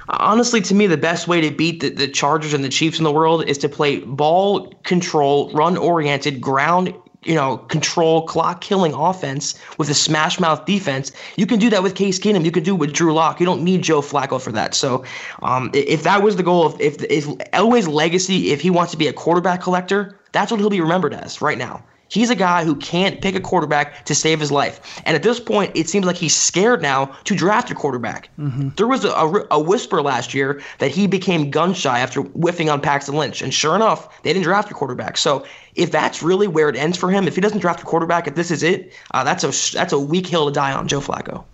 [0.09, 3.03] Honestly, to me, the best way to beat the, the Chargers and the Chiefs in
[3.03, 8.93] the world is to play ball control, run oriented, ground you know, control, clock killing
[8.93, 11.11] offense with a smash mouth defense.
[11.35, 12.43] You can do that with Case Keenum.
[12.43, 13.39] You can do it with Drew Lock.
[13.39, 14.73] You don't need Joe Flacco for that.
[14.73, 15.03] So,
[15.43, 18.97] um, if that was the goal, of, if if Elway's legacy, if he wants to
[18.97, 21.83] be a quarterback collector, that's what he'll be remembered as right now.
[22.11, 25.01] He's a guy who can't pick a quarterback to save his life.
[25.05, 28.27] And at this point, it seems like he's scared now to draft a quarterback.
[28.37, 28.69] Mm-hmm.
[28.75, 32.69] There was a, a, a, whisper last year that he became gun shy after whiffing
[32.69, 33.41] on Paxton Lynch.
[33.41, 35.15] And sure enough, they didn't draft a quarterback.
[35.15, 35.45] So
[35.75, 38.35] if that's really where it ends for him, if he doesn't draft a quarterback, if
[38.35, 41.45] this is it, uh, that's a that's a weak hill to die on, Joe Flacco.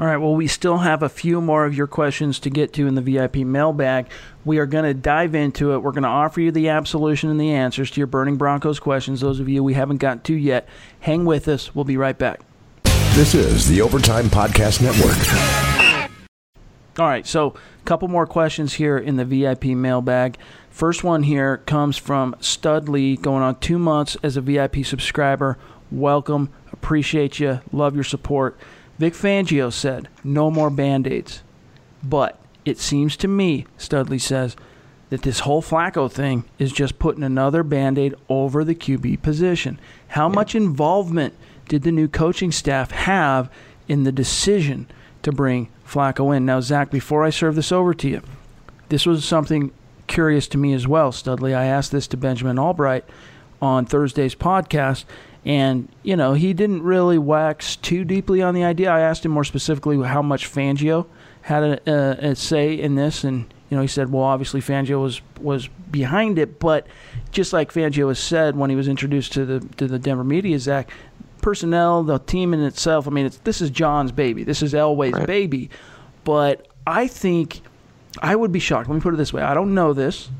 [0.00, 2.88] All right, well, we still have a few more of your questions to get to
[2.88, 4.08] in the VIP mailbag.
[4.44, 5.78] We are going to dive into it.
[5.78, 9.20] We're going to offer you the absolution and the answers to your Burning Broncos questions.
[9.20, 11.76] Those of you we haven't gotten to yet, hang with us.
[11.76, 12.40] We'll be right back.
[13.14, 16.10] This is the Overtime Podcast Network.
[16.98, 20.38] All right, so a couple more questions here in the VIP mailbag.
[20.70, 25.56] First one here comes from Studley, going on two months as a VIP subscriber.
[25.92, 28.58] Welcome, appreciate you, love your support.
[28.98, 31.42] Vic Fangio said, no more band aids.
[32.02, 34.56] But it seems to me, Studley says,
[35.10, 39.78] that this whole Flacco thing is just putting another band aid over the QB position.
[40.08, 41.34] How much involvement
[41.68, 43.50] did the new coaching staff have
[43.88, 44.86] in the decision
[45.22, 46.46] to bring Flacco in?
[46.46, 48.22] Now, Zack, before I serve this over to you,
[48.88, 49.72] this was something
[50.06, 51.54] curious to me as well, Studley.
[51.54, 53.04] I asked this to Benjamin Albright
[53.60, 55.04] on Thursday's podcast,
[55.44, 58.90] and, you know, he didn't really wax too deeply on the idea.
[58.90, 61.06] I asked him more specifically how much Fangio
[61.42, 63.24] had a, a, a say in this.
[63.24, 66.58] And, you know, he said, well, obviously Fangio was, was behind it.
[66.58, 66.86] But
[67.30, 70.58] just like Fangio has said when he was introduced to the, to the Denver media,
[70.58, 70.90] Zack,
[71.42, 74.44] personnel, the team in itself, I mean, it's, this is John's baby.
[74.44, 75.26] This is Elway's right.
[75.26, 75.68] baby.
[76.24, 77.60] But I think
[78.22, 78.88] I would be shocked.
[78.88, 80.30] Let me put it this way I don't know this.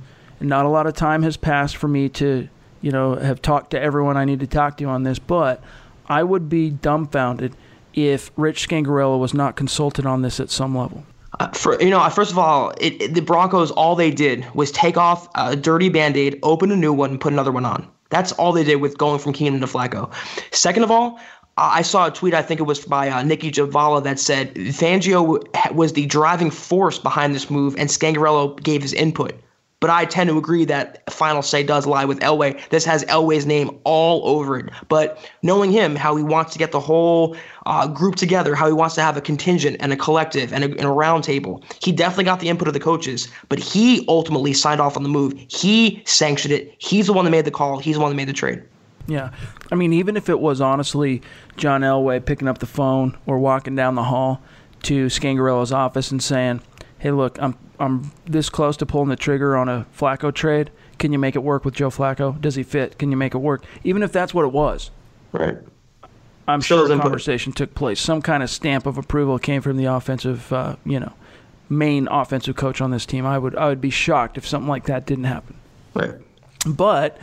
[0.40, 2.48] And not a lot of time has passed for me to
[2.85, 5.62] you know, have talked to everyone I need to talk to on this, but
[6.07, 7.57] I would be dumbfounded
[7.94, 11.03] if Rich Scangarello was not consulted on this at some level.
[11.40, 14.70] Uh, for you know, first of all, it, it, the Broncos all they did was
[14.70, 17.88] take off a dirty band-aid, open a new one, and put another one on.
[18.11, 20.12] That's all they did with going from Keenum to Flacco.
[20.55, 21.18] Second of all,
[21.57, 25.42] I saw a tweet, I think it was by uh, Nicki Jhabvala, that said Fangio
[25.73, 29.33] was the driving force behind this move, and Scangarello gave his input.
[29.80, 32.58] But I tend to agree that final say does lie with Elway.
[32.70, 34.70] This has Elway's name all over it.
[34.88, 38.72] But knowing him, how he wants to get the whole uh, group together, how he
[38.72, 42.24] wants to have a contingent and a collective and a, and a roundtable, he definitely
[42.24, 43.28] got the input of the coaches.
[43.50, 45.34] But he ultimately signed off on the move.
[45.48, 46.74] He sanctioned it.
[46.78, 47.78] He's the one that made the call.
[47.78, 48.62] He's the one that made the trade.
[49.06, 49.32] Yeah.
[49.70, 51.20] I mean, even if it was honestly
[51.56, 54.40] John Elway picking up the phone or walking down the hall
[54.84, 56.62] to Scangarello's office and saying,
[56.98, 60.70] hey, look, I'm I'm this close to pulling the trigger on a Flacco trade.
[60.98, 62.40] Can you make it work with Joe Flacco?
[62.40, 62.98] Does he fit?
[62.98, 63.64] Can you make it work?
[63.82, 64.90] Even if that's what it was.
[65.32, 65.58] Right.
[66.46, 68.00] I'm sure a conversation took place.
[68.00, 71.12] Some kind of stamp of approval came from the offensive, uh, you know,
[71.68, 73.24] main offensive coach on this team.
[73.24, 75.56] I would I would be shocked if something like that didn't happen.
[75.94, 76.14] Right.
[76.66, 77.18] But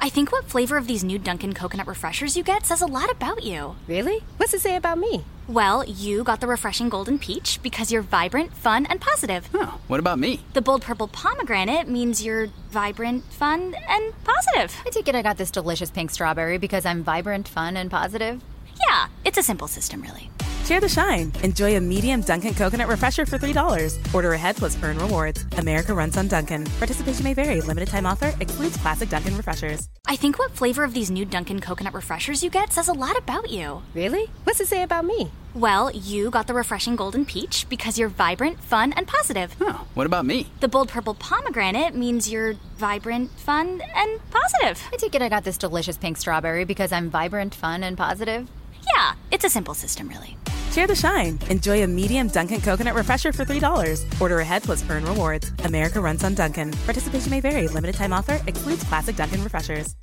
[0.00, 3.10] I think what flavor of these new Dunkin' coconut refreshers you get says a lot
[3.10, 3.76] about you.
[3.86, 4.20] Really?
[4.36, 5.24] What's it say about me?
[5.48, 9.48] Well, you got the refreshing golden peach because you're vibrant, fun, and positive.
[9.54, 10.40] Oh, what about me?
[10.52, 14.76] The bold purple pomegranate means you're vibrant, fun, and positive.
[14.84, 18.42] I take it I got this delicious pink strawberry because I'm vibrant, fun, and positive.
[18.86, 20.30] Yeah, it's a simple system, really.
[20.68, 21.32] Share the shine.
[21.42, 24.14] Enjoy a medium Dunkin' coconut refresher for $3.
[24.14, 25.42] Order ahead plus earn rewards.
[25.56, 26.66] America runs on Dunkin'.
[26.78, 27.62] Participation may vary.
[27.62, 29.88] Limited time offer excludes classic Dunkin' refreshers.
[30.06, 33.16] I think what flavor of these new Dunkin' coconut refreshers you get says a lot
[33.16, 33.80] about you.
[33.94, 34.26] Really?
[34.44, 35.30] What's it say about me?
[35.54, 39.56] Well, you got the refreshing golden peach because you're vibrant, fun, and positive.
[39.62, 40.48] Oh, what about me?
[40.60, 44.86] The bold purple pomegranate means you're vibrant, fun, and positive.
[44.92, 48.46] I take it I got this delicious pink strawberry because I'm vibrant, fun, and positive.
[48.94, 50.36] Yeah, it's a simple system, really.
[50.72, 51.38] Share the shine.
[51.48, 54.20] Enjoy a medium Dunkin' coconut refresher for $3.
[54.20, 55.50] Order ahead plus earn rewards.
[55.64, 56.72] America runs on Dunkin'.
[56.84, 57.68] Participation may vary.
[57.68, 59.94] Limited time offer excludes classic Dunkin' refreshers.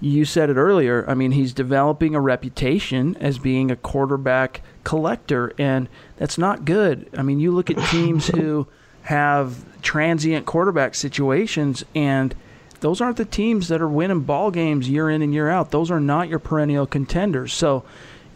[0.00, 1.04] You said it earlier.
[1.08, 7.08] I mean, he's developing a reputation as being a quarterback collector, and that's not good.
[7.16, 8.68] I mean, you look at teams who
[9.02, 12.34] have transient quarterback situations, and
[12.80, 15.72] those aren't the teams that are winning ball games year in and year out.
[15.72, 17.52] Those are not your perennial contenders.
[17.52, 17.84] So,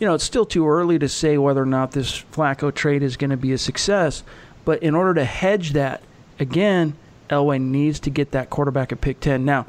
[0.03, 3.17] you know, it's still too early to say whether or not this Flacco trade is
[3.17, 4.25] going to be a success.
[4.65, 6.03] But in order to hedge that
[6.41, 6.95] again,
[7.31, 9.45] Elway needs to get that quarterback at pick 10.
[9.45, 9.65] Now,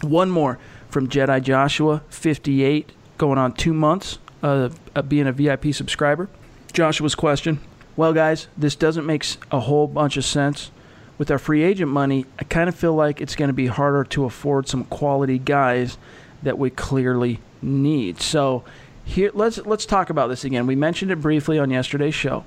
[0.00, 6.30] one more from Jedi Joshua, 58, going on two months of, being a VIP subscriber.
[6.72, 7.60] Joshua's question
[7.94, 10.70] Well, guys, this doesn't make a whole bunch of sense.
[11.18, 14.04] With our free agent money, I kind of feel like it's going to be harder
[14.04, 15.98] to afford some quality guys
[16.42, 18.22] that we clearly need.
[18.22, 18.64] So,
[19.04, 20.66] here let's let's talk about this again.
[20.66, 22.44] We mentioned it briefly on yesterday's show,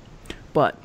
[0.52, 0.76] but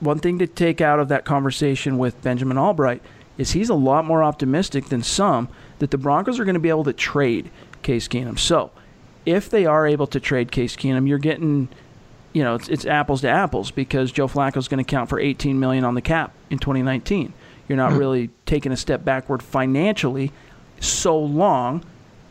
[0.00, 3.02] one thing to take out of that conversation with Benjamin Albright
[3.38, 6.68] is he's a lot more optimistic than some that the Broncos are going to be
[6.68, 7.50] able to trade
[7.82, 8.38] Case Keenum.
[8.38, 8.70] So,
[9.24, 11.68] if they are able to trade Case Keenum, you're getting,
[12.32, 15.18] you know, it's, it's apples to apples because Joe Flacco is going to count for
[15.18, 17.32] 18 million on the cap in 2019.
[17.68, 17.98] You're not hmm.
[17.98, 20.32] really taking a step backward financially,
[20.80, 21.82] so long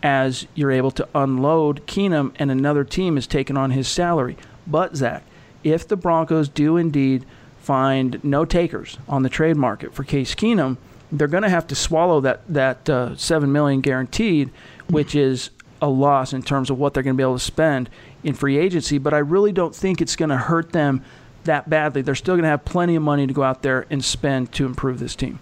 [0.06, 4.38] as you're able to unload Keenum and another team is taking on his salary.
[4.68, 5.24] But Zack,
[5.64, 7.26] if the Broncos do indeed
[7.58, 10.78] find no takers on the trade market for Case Keenum,
[11.12, 14.52] they're going to have to swallow that that uh, seven million guaranteed,
[14.92, 15.50] which is
[15.82, 17.90] a loss in terms of what they're going to be able to spend
[18.24, 19.00] in free agency.
[19.00, 21.04] But I really don't think it's going to hurt them
[21.46, 22.04] that badly.
[22.04, 24.68] They're still going to have plenty of money to go out there and spend to
[24.68, 25.40] improve this team.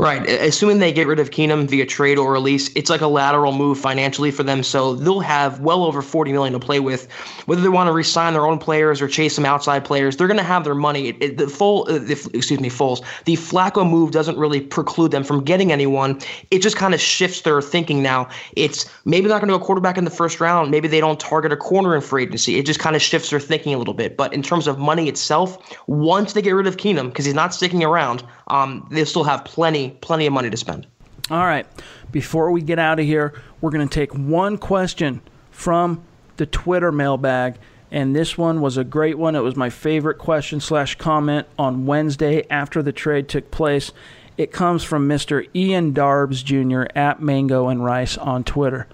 [0.00, 0.26] Right.
[0.26, 3.78] Assuming they get rid of Keenum via trade or release, it's like a lateral move
[3.78, 4.62] financially for them.
[4.62, 7.12] So they'll have well over 40 million to play with.
[7.44, 10.38] Whether they want to re-sign their own players or chase some outside players, they're going
[10.38, 11.08] to have their money.
[11.08, 13.04] It, it, the full, uh, the, excuse me, Foles.
[13.26, 16.18] The Flacco move doesn't really preclude them from getting anyone.
[16.50, 18.26] It just kind of shifts their thinking now.
[18.56, 20.70] It's maybe not going to go quarterback in the first round.
[20.70, 22.58] Maybe they don't target a corner in free agency.
[22.58, 24.16] It just kind of shifts their thinking a little bit.
[24.16, 25.58] But in terms of money itself,
[25.88, 29.44] once they get rid of Keenum because he's not sticking around, um, they still have
[29.44, 30.86] plenty, plenty of money to spend.
[31.30, 31.66] All right.
[32.10, 36.02] Before we get out of here, we're going to take one question from
[36.36, 37.56] the Twitter mailbag.
[37.92, 39.34] And this one was a great one.
[39.34, 43.92] It was my favorite question slash comment on Wednesday after the trade took place.
[44.36, 45.46] It comes from Mr.
[45.54, 46.90] Ian Darbs Jr.
[46.96, 48.86] at Mango and Rice on Twitter.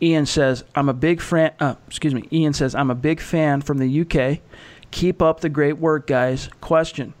[0.00, 2.24] Ian says, "I'm a big fan." Uh, excuse me.
[2.32, 4.40] Ian says, "I'm a big fan from the UK.
[4.90, 7.14] Keep up the great work, guys." Question: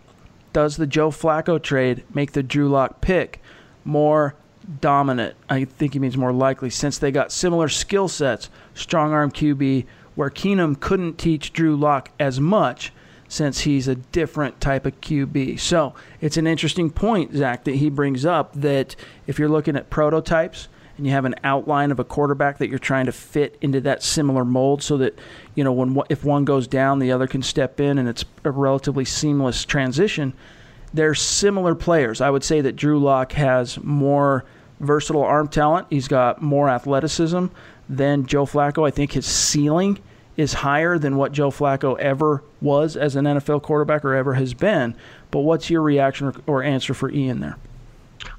[0.52, 3.40] does the Joe Flacco trade make the Drew Lock pick
[3.84, 4.34] more
[4.80, 5.36] dominant?
[5.48, 9.86] I think he means more likely since they got similar skill sets, strong arm QB,
[10.14, 12.92] where Keenum couldn't teach Drew Lock as much
[13.28, 15.60] since he's a different type of QB.
[15.60, 19.90] So it's an interesting point, Zack, that he brings up that if you're looking at
[19.90, 23.80] prototypes, and you have an outline of a quarterback that you're trying to fit into
[23.80, 25.18] that similar mold so that
[25.54, 28.50] you know when if one goes down the other can step in and it's a
[28.50, 30.34] relatively seamless transition.
[30.92, 32.20] They're similar players.
[32.20, 34.44] I would say that drew lock has more
[34.80, 35.86] versatile arm talent.
[35.90, 37.46] He's got more athleticism
[37.88, 38.86] than joe flacco.
[38.86, 39.98] I think his ceiling
[40.36, 44.52] is higher than what joe flacco ever was as an nfl quarterback or ever has
[44.52, 44.96] been.
[45.30, 47.56] But what's your reaction or answer for ian there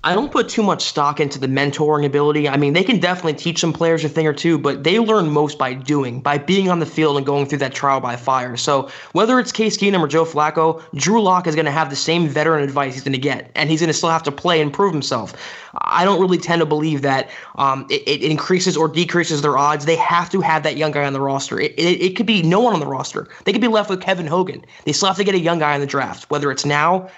[0.03, 2.47] I don't put too much stock into the mentoring ability.
[2.47, 5.29] I mean, they can definitely teach some players a thing or two, but they learn
[5.29, 8.55] most by doing, by being on the field and going through that trial by fire.
[8.57, 11.95] So whether it's Case Keenum or Joe Flacco, Drew Lock is going to have the
[11.95, 14.61] same veteran advice he's going to get, and he's going to still have to play
[14.61, 15.33] and prove himself.
[15.79, 19.85] I don't really tend to believe that um, it, it, increases or decreases their odds.
[19.85, 21.59] They have to have that young guy on the roster.
[21.59, 23.27] It, it, it could be no one on the roster.
[23.45, 24.65] They could be left with Kevin Hogan.
[24.85, 27.09] They still have to get a young guy in the draft, whether it's now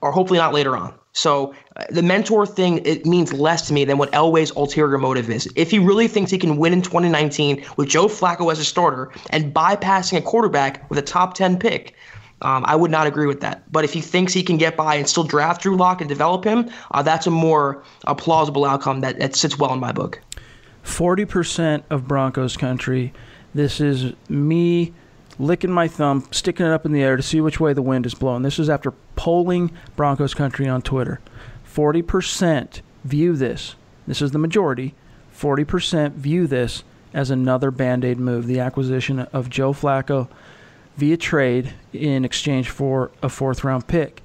[0.00, 0.94] or hopefully not later on.
[1.16, 5.30] So uh, the mentor thing it means less to me than what Elway's ulterior motive
[5.30, 5.48] is.
[5.56, 9.10] If he really thinks he can win in 2019 with Joe Flacco as a starter
[9.30, 11.94] and bypassing a quarterback with a top 10 pick,
[12.42, 13.62] um, I would not agree with that.
[13.72, 16.44] But if he thinks he can get by and still draft Drew Lock and develop
[16.44, 20.20] him, uh, that's a more a plausible outcome that, that sits well in my book.
[20.84, 23.14] 40% of Broncos country.
[23.54, 24.92] This is me
[25.38, 28.06] licking my thumb, sticking it up in the air to see which way the wind
[28.06, 28.42] is blowing.
[28.42, 31.20] This is after polling Broncos country on Twitter.
[31.72, 33.74] 40% view this,
[34.06, 34.94] this is the majority,
[35.36, 40.28] 40% view this as another band aid move, the acquisition of Joe Flacco
[40.96, 44.22] via trade in exchange for a fourth round pick.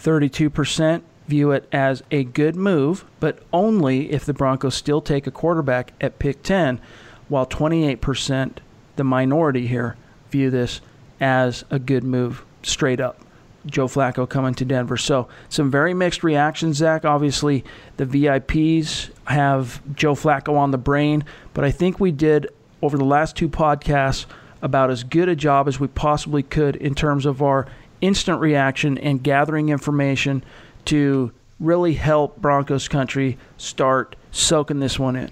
[0.00, 5.30] 32% view it as a good move, but only if the Broncos still take a
[5.30, 6.80] quarterback at pick 10,
[7.28, 8.58] while 28%,
[8.96, 9.96] the minority here,
[10.34, 10.80] view this
[11.20, 13.20] as a good move straight up.
[13.66, 14.96] Joe Flacco coming to Denver.
[14.96, 17.04] So, some very mixed reactions, Zack.
[17.04, 17.64] Obviously,
[17.96, 22.48] the VIPs have Joe Flacco on the brain, but I think we did
[22.82, 24.26] over the last two podcasts
[24.60, 27.66] about as good a job as we possibly could in terms of our
[28.00, 30.44] instant reaction and gathering information
[30.86, 35.30] to really help Broncos country start soaking this one in.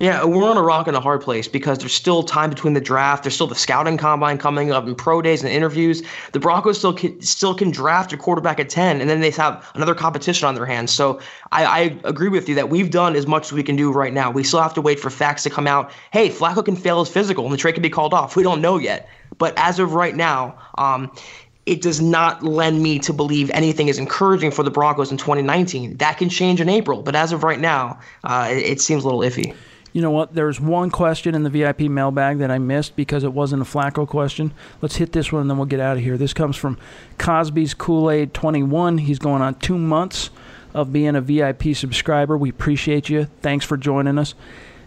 [0.00, 2.80] Yeah, we're on a rock and a hard place because there's still time between the
[2.80, 3.24] draft.
[3.24, 6.04] There's still the scouting combine coming up and pro days and interviews.
[6.32, 9.68] The Broncos still can, still can draft a quarterback at 10, and then they have
[9.74, 10.92] another competition on their hands.
[10.92, 11.18] So
[11.50, 14.12] I, I agree with you that we've done as much as we can do right
[14.12, 14.30] now.
[14.30, 15.90] We still have to wait for facts to come out.
[16.12, 18.36] Hey, Flacco can fail his physical, and the trade can be called off.
[18.36, 19.08] We don't know yet.
[19.36, 21.10] But as of right now, um,
[21.66, 25.96] it does not lend me to believe anything is encouraging for the Broncos in 2019.
[25.96, 29.08] That can change in April, but as of right now, uh, it, it seems a
[29.08, 29.56] little iffy.
[29.98, 30.32] You know what?
[30.32, 34.06] There's one question in the VIP mailbag that I missed because it wasn't a Flacco
[34.06, 34.54] question.
[34.80, 36.16] Let's hit this one and then we'll get out of here.
[36.16, 36.78] This comes from
[37.18, 38.98] Cosby's Kool Aid 21.
[38.98, 40.30] He's going on two months
[40.72, 42.38] of being a VIP subscriber.
[42.38, 43.24] We appreciate you.
[43.42, 44.36] Thanks for joining us.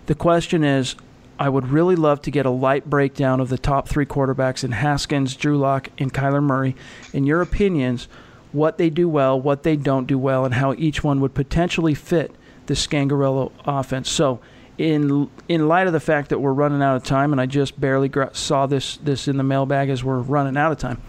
[0.06, 0.96] The question is
[1.38, 4.72] I would really love to get a light breakdown of the top three quarterbacks in
[4.72, 6.74] Haskins, Drew Lock, and Kyler Murray.
[7.12, 8.08] In your opinions,
[8.54, 11.96] what they do well, what they don't do well, and how each one would potentially
[11.96, 12.34] fit
[12.68, 14.10] the Scangarello offense.
[14.10, 14.40] So,
[14.82, 17.80] in in light of the fact that we're running out of time, and I just
[17.80, 21.00] barely gra- saw this this in the mailbag as we're running out of time,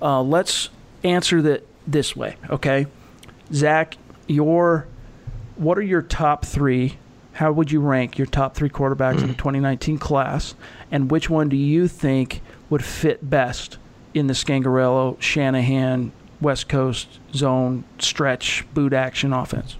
[0.00, 0.70] uh, let's
[1.04, 2.86] answer that this way, okay?
[3.52, 4.86] Zack, your
[5.56, 6.96] what are your top three?
[7.32, 10.54] How would you rank your top three quarterbacks in the 2019 class,
[10.90, 13.76] and which one do you think would fit best
[14.14, 19.76] in the Scangarello, Shanahan, West Coast zone stretch boot action offense?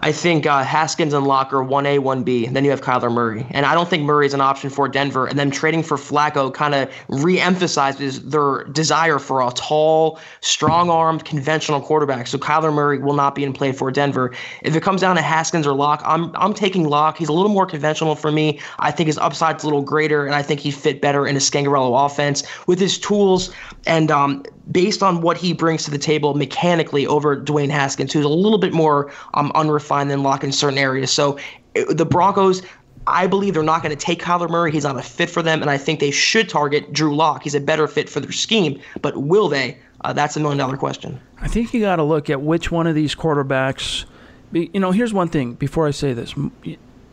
[0.00, 2.52] I think uh, Haskins and Locker 1A, 1B.
[2.52, 3.46] Then you have Kyler Murray.
[3.50, 5.26] And I don't think Murray is an option for Denver.
[5.26, 10.90] And then trading for Flacco kind of re emphasizes their desire for a tall, strong
[10.90, 12.26] armed, conventional quarterback.
[12.26, 14.32] So Kyler Murray will not be in play for Denver.
[14.62, 17.18] If it comes down to Haskins or Lock, I'm, I'm taking Lock.
[17.18, 18.60] He's a little more conventional for me.
[18.78, 21.40] I think his upside's a little greater, and I think he'd fit better in a
[21.40, 23.52] Scangarello offense with his tools
[23.86, 28.24] and um, based on what he brings to the table mechanically over Dwayne Haskins, who's
[28.24, 31.10] a little bit more um, unrefined than Lock in certain areas.
[31.10, 31.38] So
[31.74, 32.62] it, the Broncos,
[33.06, 34.72] I believe they're not going to take Kyler Murray.
[34.72, 37.42] He's not a fit for them, and I think they should target Drew Lock.
[37.42, 39.78] He's a better fit for their scheme, but will they?
[40.02, 41.20] Uh, that's a million dollar question.
[41.40, 44.04] I think you got to look at which one of these quarterbacks.
[44.52, 46.34] You know, here's one thing before I say this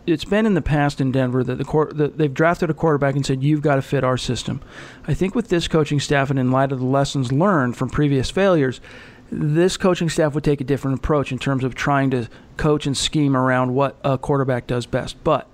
[0.06, 3.16] it's been in the past in Denver that the court that they've drafted a quarterback
[3.16, 4.62] and said you've got to fit our system.
[5.08, 8.30] I think with this coaching staff and in light of the lessons learned from previous
[8.30, 8.82] failures,
[9.32, 12.28] this coaching staff would take a different approach in terms of trying to
[12.58, 15.24] coach and scheme around what a quarterback does best.
[15.24, 15.48] But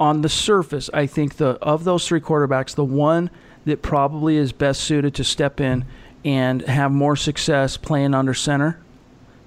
[0.00, 3.30] on the surface, I think the of those three quarterbacks, the one
[3.64, 5.84] that probably is best suited to step in
[6.24, 8.80] and have more success playing under center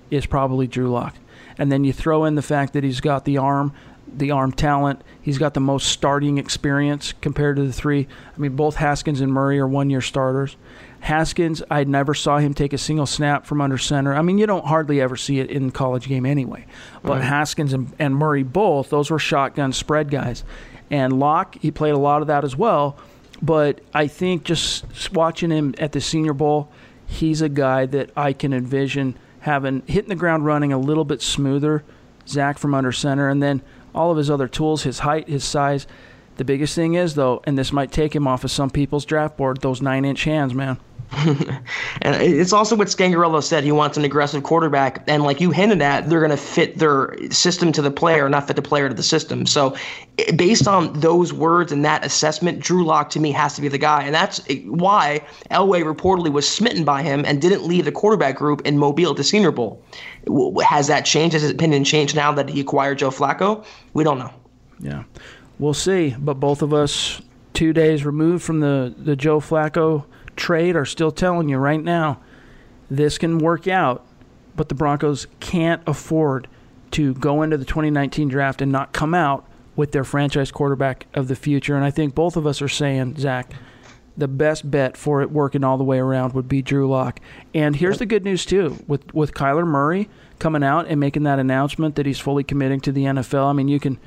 [0.09, 1.15] is probably Drew Lock.
[1.57, 3.73] And then you throw in the fact that he's got the arm
[4.13, 5.01] the arm talent.
[5.21, 8.07] He's got the most starting experience compared to the three.
[8.35, 10.57] I mean, both Haskins and Murray are one year starters.
[11.01, 14.13] Haskins, I never saw him take a single snap from under center.
[14.13, 16.65] I mean, you don't hardly ever see it in college game anyway.
[17.01, 17.23] But right.
[17.23, 20.43] Haskins and, and Murray both, those were shotgun spread guys.
[20.91, 22.97] And Lock, he played a lot of that as well.
[23.41, 26.71] But I think just watching him at the Senior Bowl,
[27.07, 31.21] he's a guy that I can envision having hitting the ground running a little bit
[31.21, 31.83] smoother.
[32.27, 33.63] Zack from under center, and then
[33.95, 35.87] all of his other tools, his height, his size.
[36.37, 39.37] The biggest thing is though, and this might take him off of some people's draft
[39.37, 40.77] board, those nine inch hands, man.
[42.01, 43.65] and it's also what Scangarello said.
[43.65, 47.13] He wants an aggressive quarterback, and like you hinted at, they're going to fit their
[47.31, 49.45] system to the player, not fit the player to the system.
[49.45, 49.75] So,
[50.37, 53.77] based on those words and that assessment, Drew Lock to me has to be the
[53.77, 58.37] guy, and that's why Elway reportedly was smitten by him and didn't leave the quarterback
[58.37, 59.83] group in Mobile to Senior Bowl.
[60.63, 61.33] Has that changed?
[61.33, 63.65] Has his opinion changed now that he acquired Joe Flacco?
[63.93, 64.31] We don't know.
[64.79, 65.03] Yeah,
[65.59, 66.15] we'll see.
[66.17, 67.21] But both of us,
[67.53, 70.05] two days removed from the the Joe Flacco
[70.35, 72.19] trade, are still telling you right now,
[72.89, 74.05] this can work out.
[74.55, 76.47] But the Broncos can't afford
[76.91, 81.27] to go into the 2019 draft and not come out with their franchise quarterback of
[81.27, 81.75] the future.
[81.75, 83.53] And I think both of us are saying, Zack,
[84.17, 87.19] the best bet for it working all the way around would be Drew Lock.
[87.53, 90.09] And here's the good news too, with with Kyler Murray
[90.39, 93.49] coming out and making that announcement that he's fully committing to the NFL.
[93.49, 93.99] I mean, you can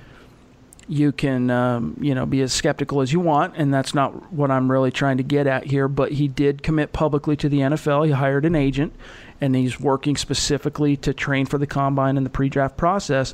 [0.88, 4.50] you can um, you know be as skeptical as you want, and that's not what
[4.50, 5.88] I'm really trying to get at here.
[5.88, 8.06] But he did commit publicly to the NFL.
[8.06, 8.92] He hired an agent,
[9.40, 13.32] and he's working specifically to train for the combine and the pre-draft process.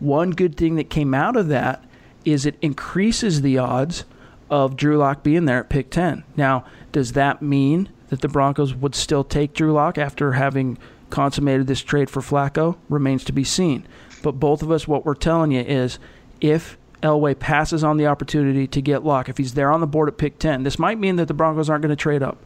[0.00, 1.84] One good thing that came out of that
[2.24, 4.04] is it increases the odds
[4.50, 6.24] of Drew Lock being there at pick 10.
[6.36, 10.76] Now, does that mean that the Broncos would still take Drew Lock after having
[11.10, 12.76] consummated this trade for Flacco?
[12.88, 13.86] Remains to be seen.
[14.22, 15.98] But both of us, what we're telling you is
[16.40, 20.08] if Elway passes on the opportunity to get Lock, if he's there on the board
[20.08, 22.38] at pick 10, this might mean that the Broncos aren't going to trade up.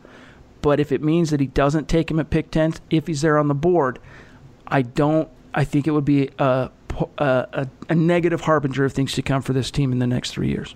[0.62, 3.38] But if it means that he doesn't take him at pick 10, if he's there
[3.38, 3.98] on the board,
[4.66, 6.70] I don't, I think it would be a
[7.18, 10.48] a, a negative harbinger of things to come for this team in the next three
[10.48, 10.74] years.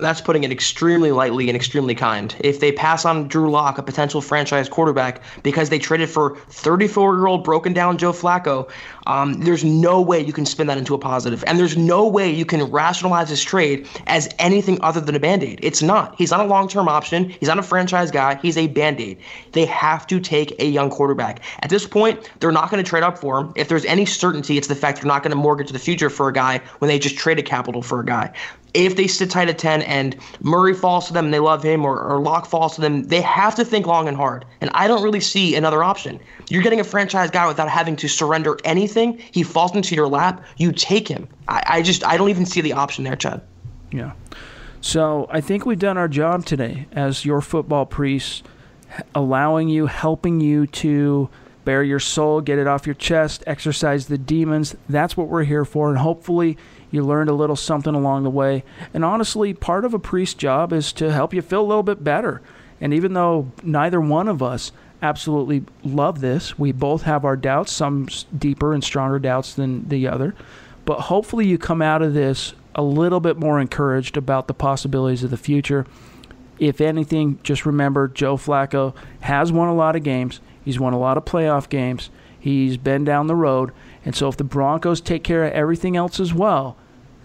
[0.00, 2.34] That's putting it extremely lightly and extremely kind.
[2.40, 7.14] If they pass on Drew Lock, a potential franchise quarterback, because they traded for 34
[7.14, 8.68] year old broken down Joe Flacco,
[9.06, 11.44] um, there's no way you can spin that into a positive.
[11.46, 15.42] And there's no way you can rationalize this trade as anything other than a band
[15.42, 15.60] aid.
[15.62, 16.14] It's not.
[16.16, 17.30] He's not a long term option.
[17.30, 18.36] He's not a franchise guy.
[18.36, 19.18] He's a band aid.
[19.52, 21.40] They have to take a young quarterback.
[21.60, 23.52] At this point, they're not going to trade up for him.
[23.56, 26.28] If there's any certainty, it's the fact they're not going to mortgage the future for
[26.28, 28.32] a guy when they just traded capital for a guy
[28.74, 31.84] if they sit tight at 10 and Murray falls to them and they love him
[31.84, 34.44] or, or Lock falls to them, they have to think long and hard.
[34.60, 36.20] And I don't really see another option.
[36.50, 38.93] You're getting a franchise guy without having to surrender anything.
[39.32, 41.28] He falls into your lap, you take him.
[41.48, 43.42] I, I just, I don't even see the option there, Chad.
[43.90, 44.12] Yeah.
[44.80, 48.42] So I think we've done our job today as your football priests,
[49.14, 51.28] allowing you, helping you to
[51.64, 54.76] bare your soul, get it off your chest, exercise the demons.
[54.88, 55.88] That's what we're here for.
[55.88, 56.58] And hopefully,
[56.90, 58.62] you learned a little something along the way.
[58.92, 62.04] And honestly, part of a priest's job is to help you feel a little bit
[62.04, 62.42] better.
[62.80, 64.70] And even though neither one of us
[65.04, 70.08] absolutely love this, we both have our doubts, some deeper and stronger doubts than the
[70.08, 70.34] other.
[70.86, 75.22] But hopefully, you come out of this a little bit more encouraged about the possibilities
[75.22, 75.86] of the future.
[76.58, 80.40] If anything, just remember Joe Flacco has won a lot of games.
[80.64, 82.10] He's won a lot of playoff games.
[82.38, 83.72] He's been down the road.
[84.04, 86.76] And so if the Broncos take care of everything else as well,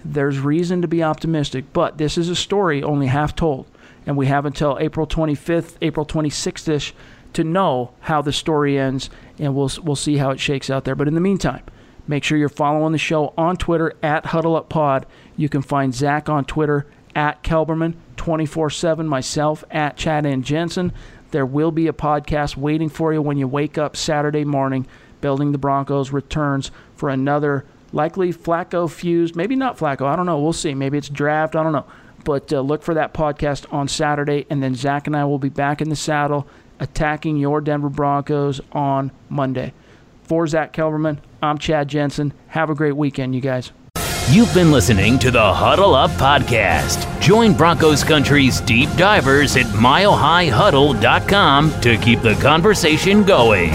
[0.04, 1.72] there's reason to be optimistic.
[1.74, 3.68] But this is a story only half told.
[4.06, 6.94] And we have until April 25th, April 26th ish
[7.34, 9.10] to know how the story ends.
[9.38, 10.96] And we'll, we'll see how it shakes out there.
[10.96, 11.64] But in the meantime,
[12.08, 15.06] make sure you're following the show on Twitter at Huddle Up Pod.
[15.38, 20.92] You can find Zack on Twitter at Kelberman 24 7, myself at Chad and Jensen.
[21.32, 24.88] There will be a podcast waiting for you when you wake up Saturday morning.
[25.22, 30.06] Building the Broncos returns for another likely Flacco fused, maybe not Flacco.
[30.06, 30.40] I don't know.
[30.40, 30.74] We'll see.
[30.74, 31.56] Maybe it's draft.
[31.56, 31.86] I don't know.
[32.24, 35.50] But uh, look for that podcast on Saturday, and then Zack and I will be
[35.50, 36.48] back in the saddle
[36.80, 39.74] attacking your Denver Broncos on Monday.
[40.24, 42.34] For Zack Kelberman, I'm Chad Jensen.
[42.48, 43.72] Have a great weekend, you guys.
[44.30, 47.20] You've been listening to the Huddle Up Podcast.
[47.20, 53.72] Join Broncos Country's deep divers at milehighhuddle.com to keep the conversation going.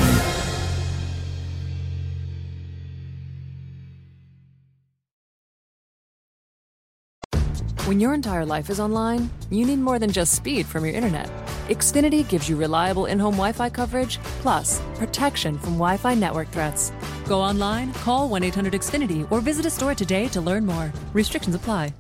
[7.87, 11.44] When your entire life is online, you need more than just speed from your internet.
[11.69, 16.49] Xfinity gives you reliable in home Wi Fi coverage, plus protection from Wi Fi network
[16.49, 16.93] threats.
[17.27, 20.93] Go online, call 1 800 Xfinity, or visit a store today to learn more.
[21.15, 21.95] Restrictions apply.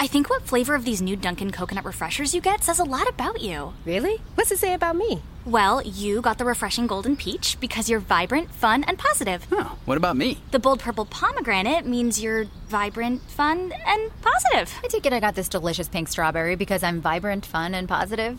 [0.00, 3.08] I think what flavor of these new Dunkin' coconut refreshers you get says a lot
[3.08, 3.72] about you.
[3.84, 4.18] Really?
[4.36, 5.20] What's it say about me?
[5.44, 9.44] Well, you got the refreshing golden peach because you're vibrant, fun, and positive.
[9.50, 10.38] Oh, what about me?
[10.52, 14.72] The bold purple pomegranate means you're vibrant, fun, and positive.
[14.84, 18.38] I take it I got this delicious pink strawberry because I'm vibrant, fun, and positive.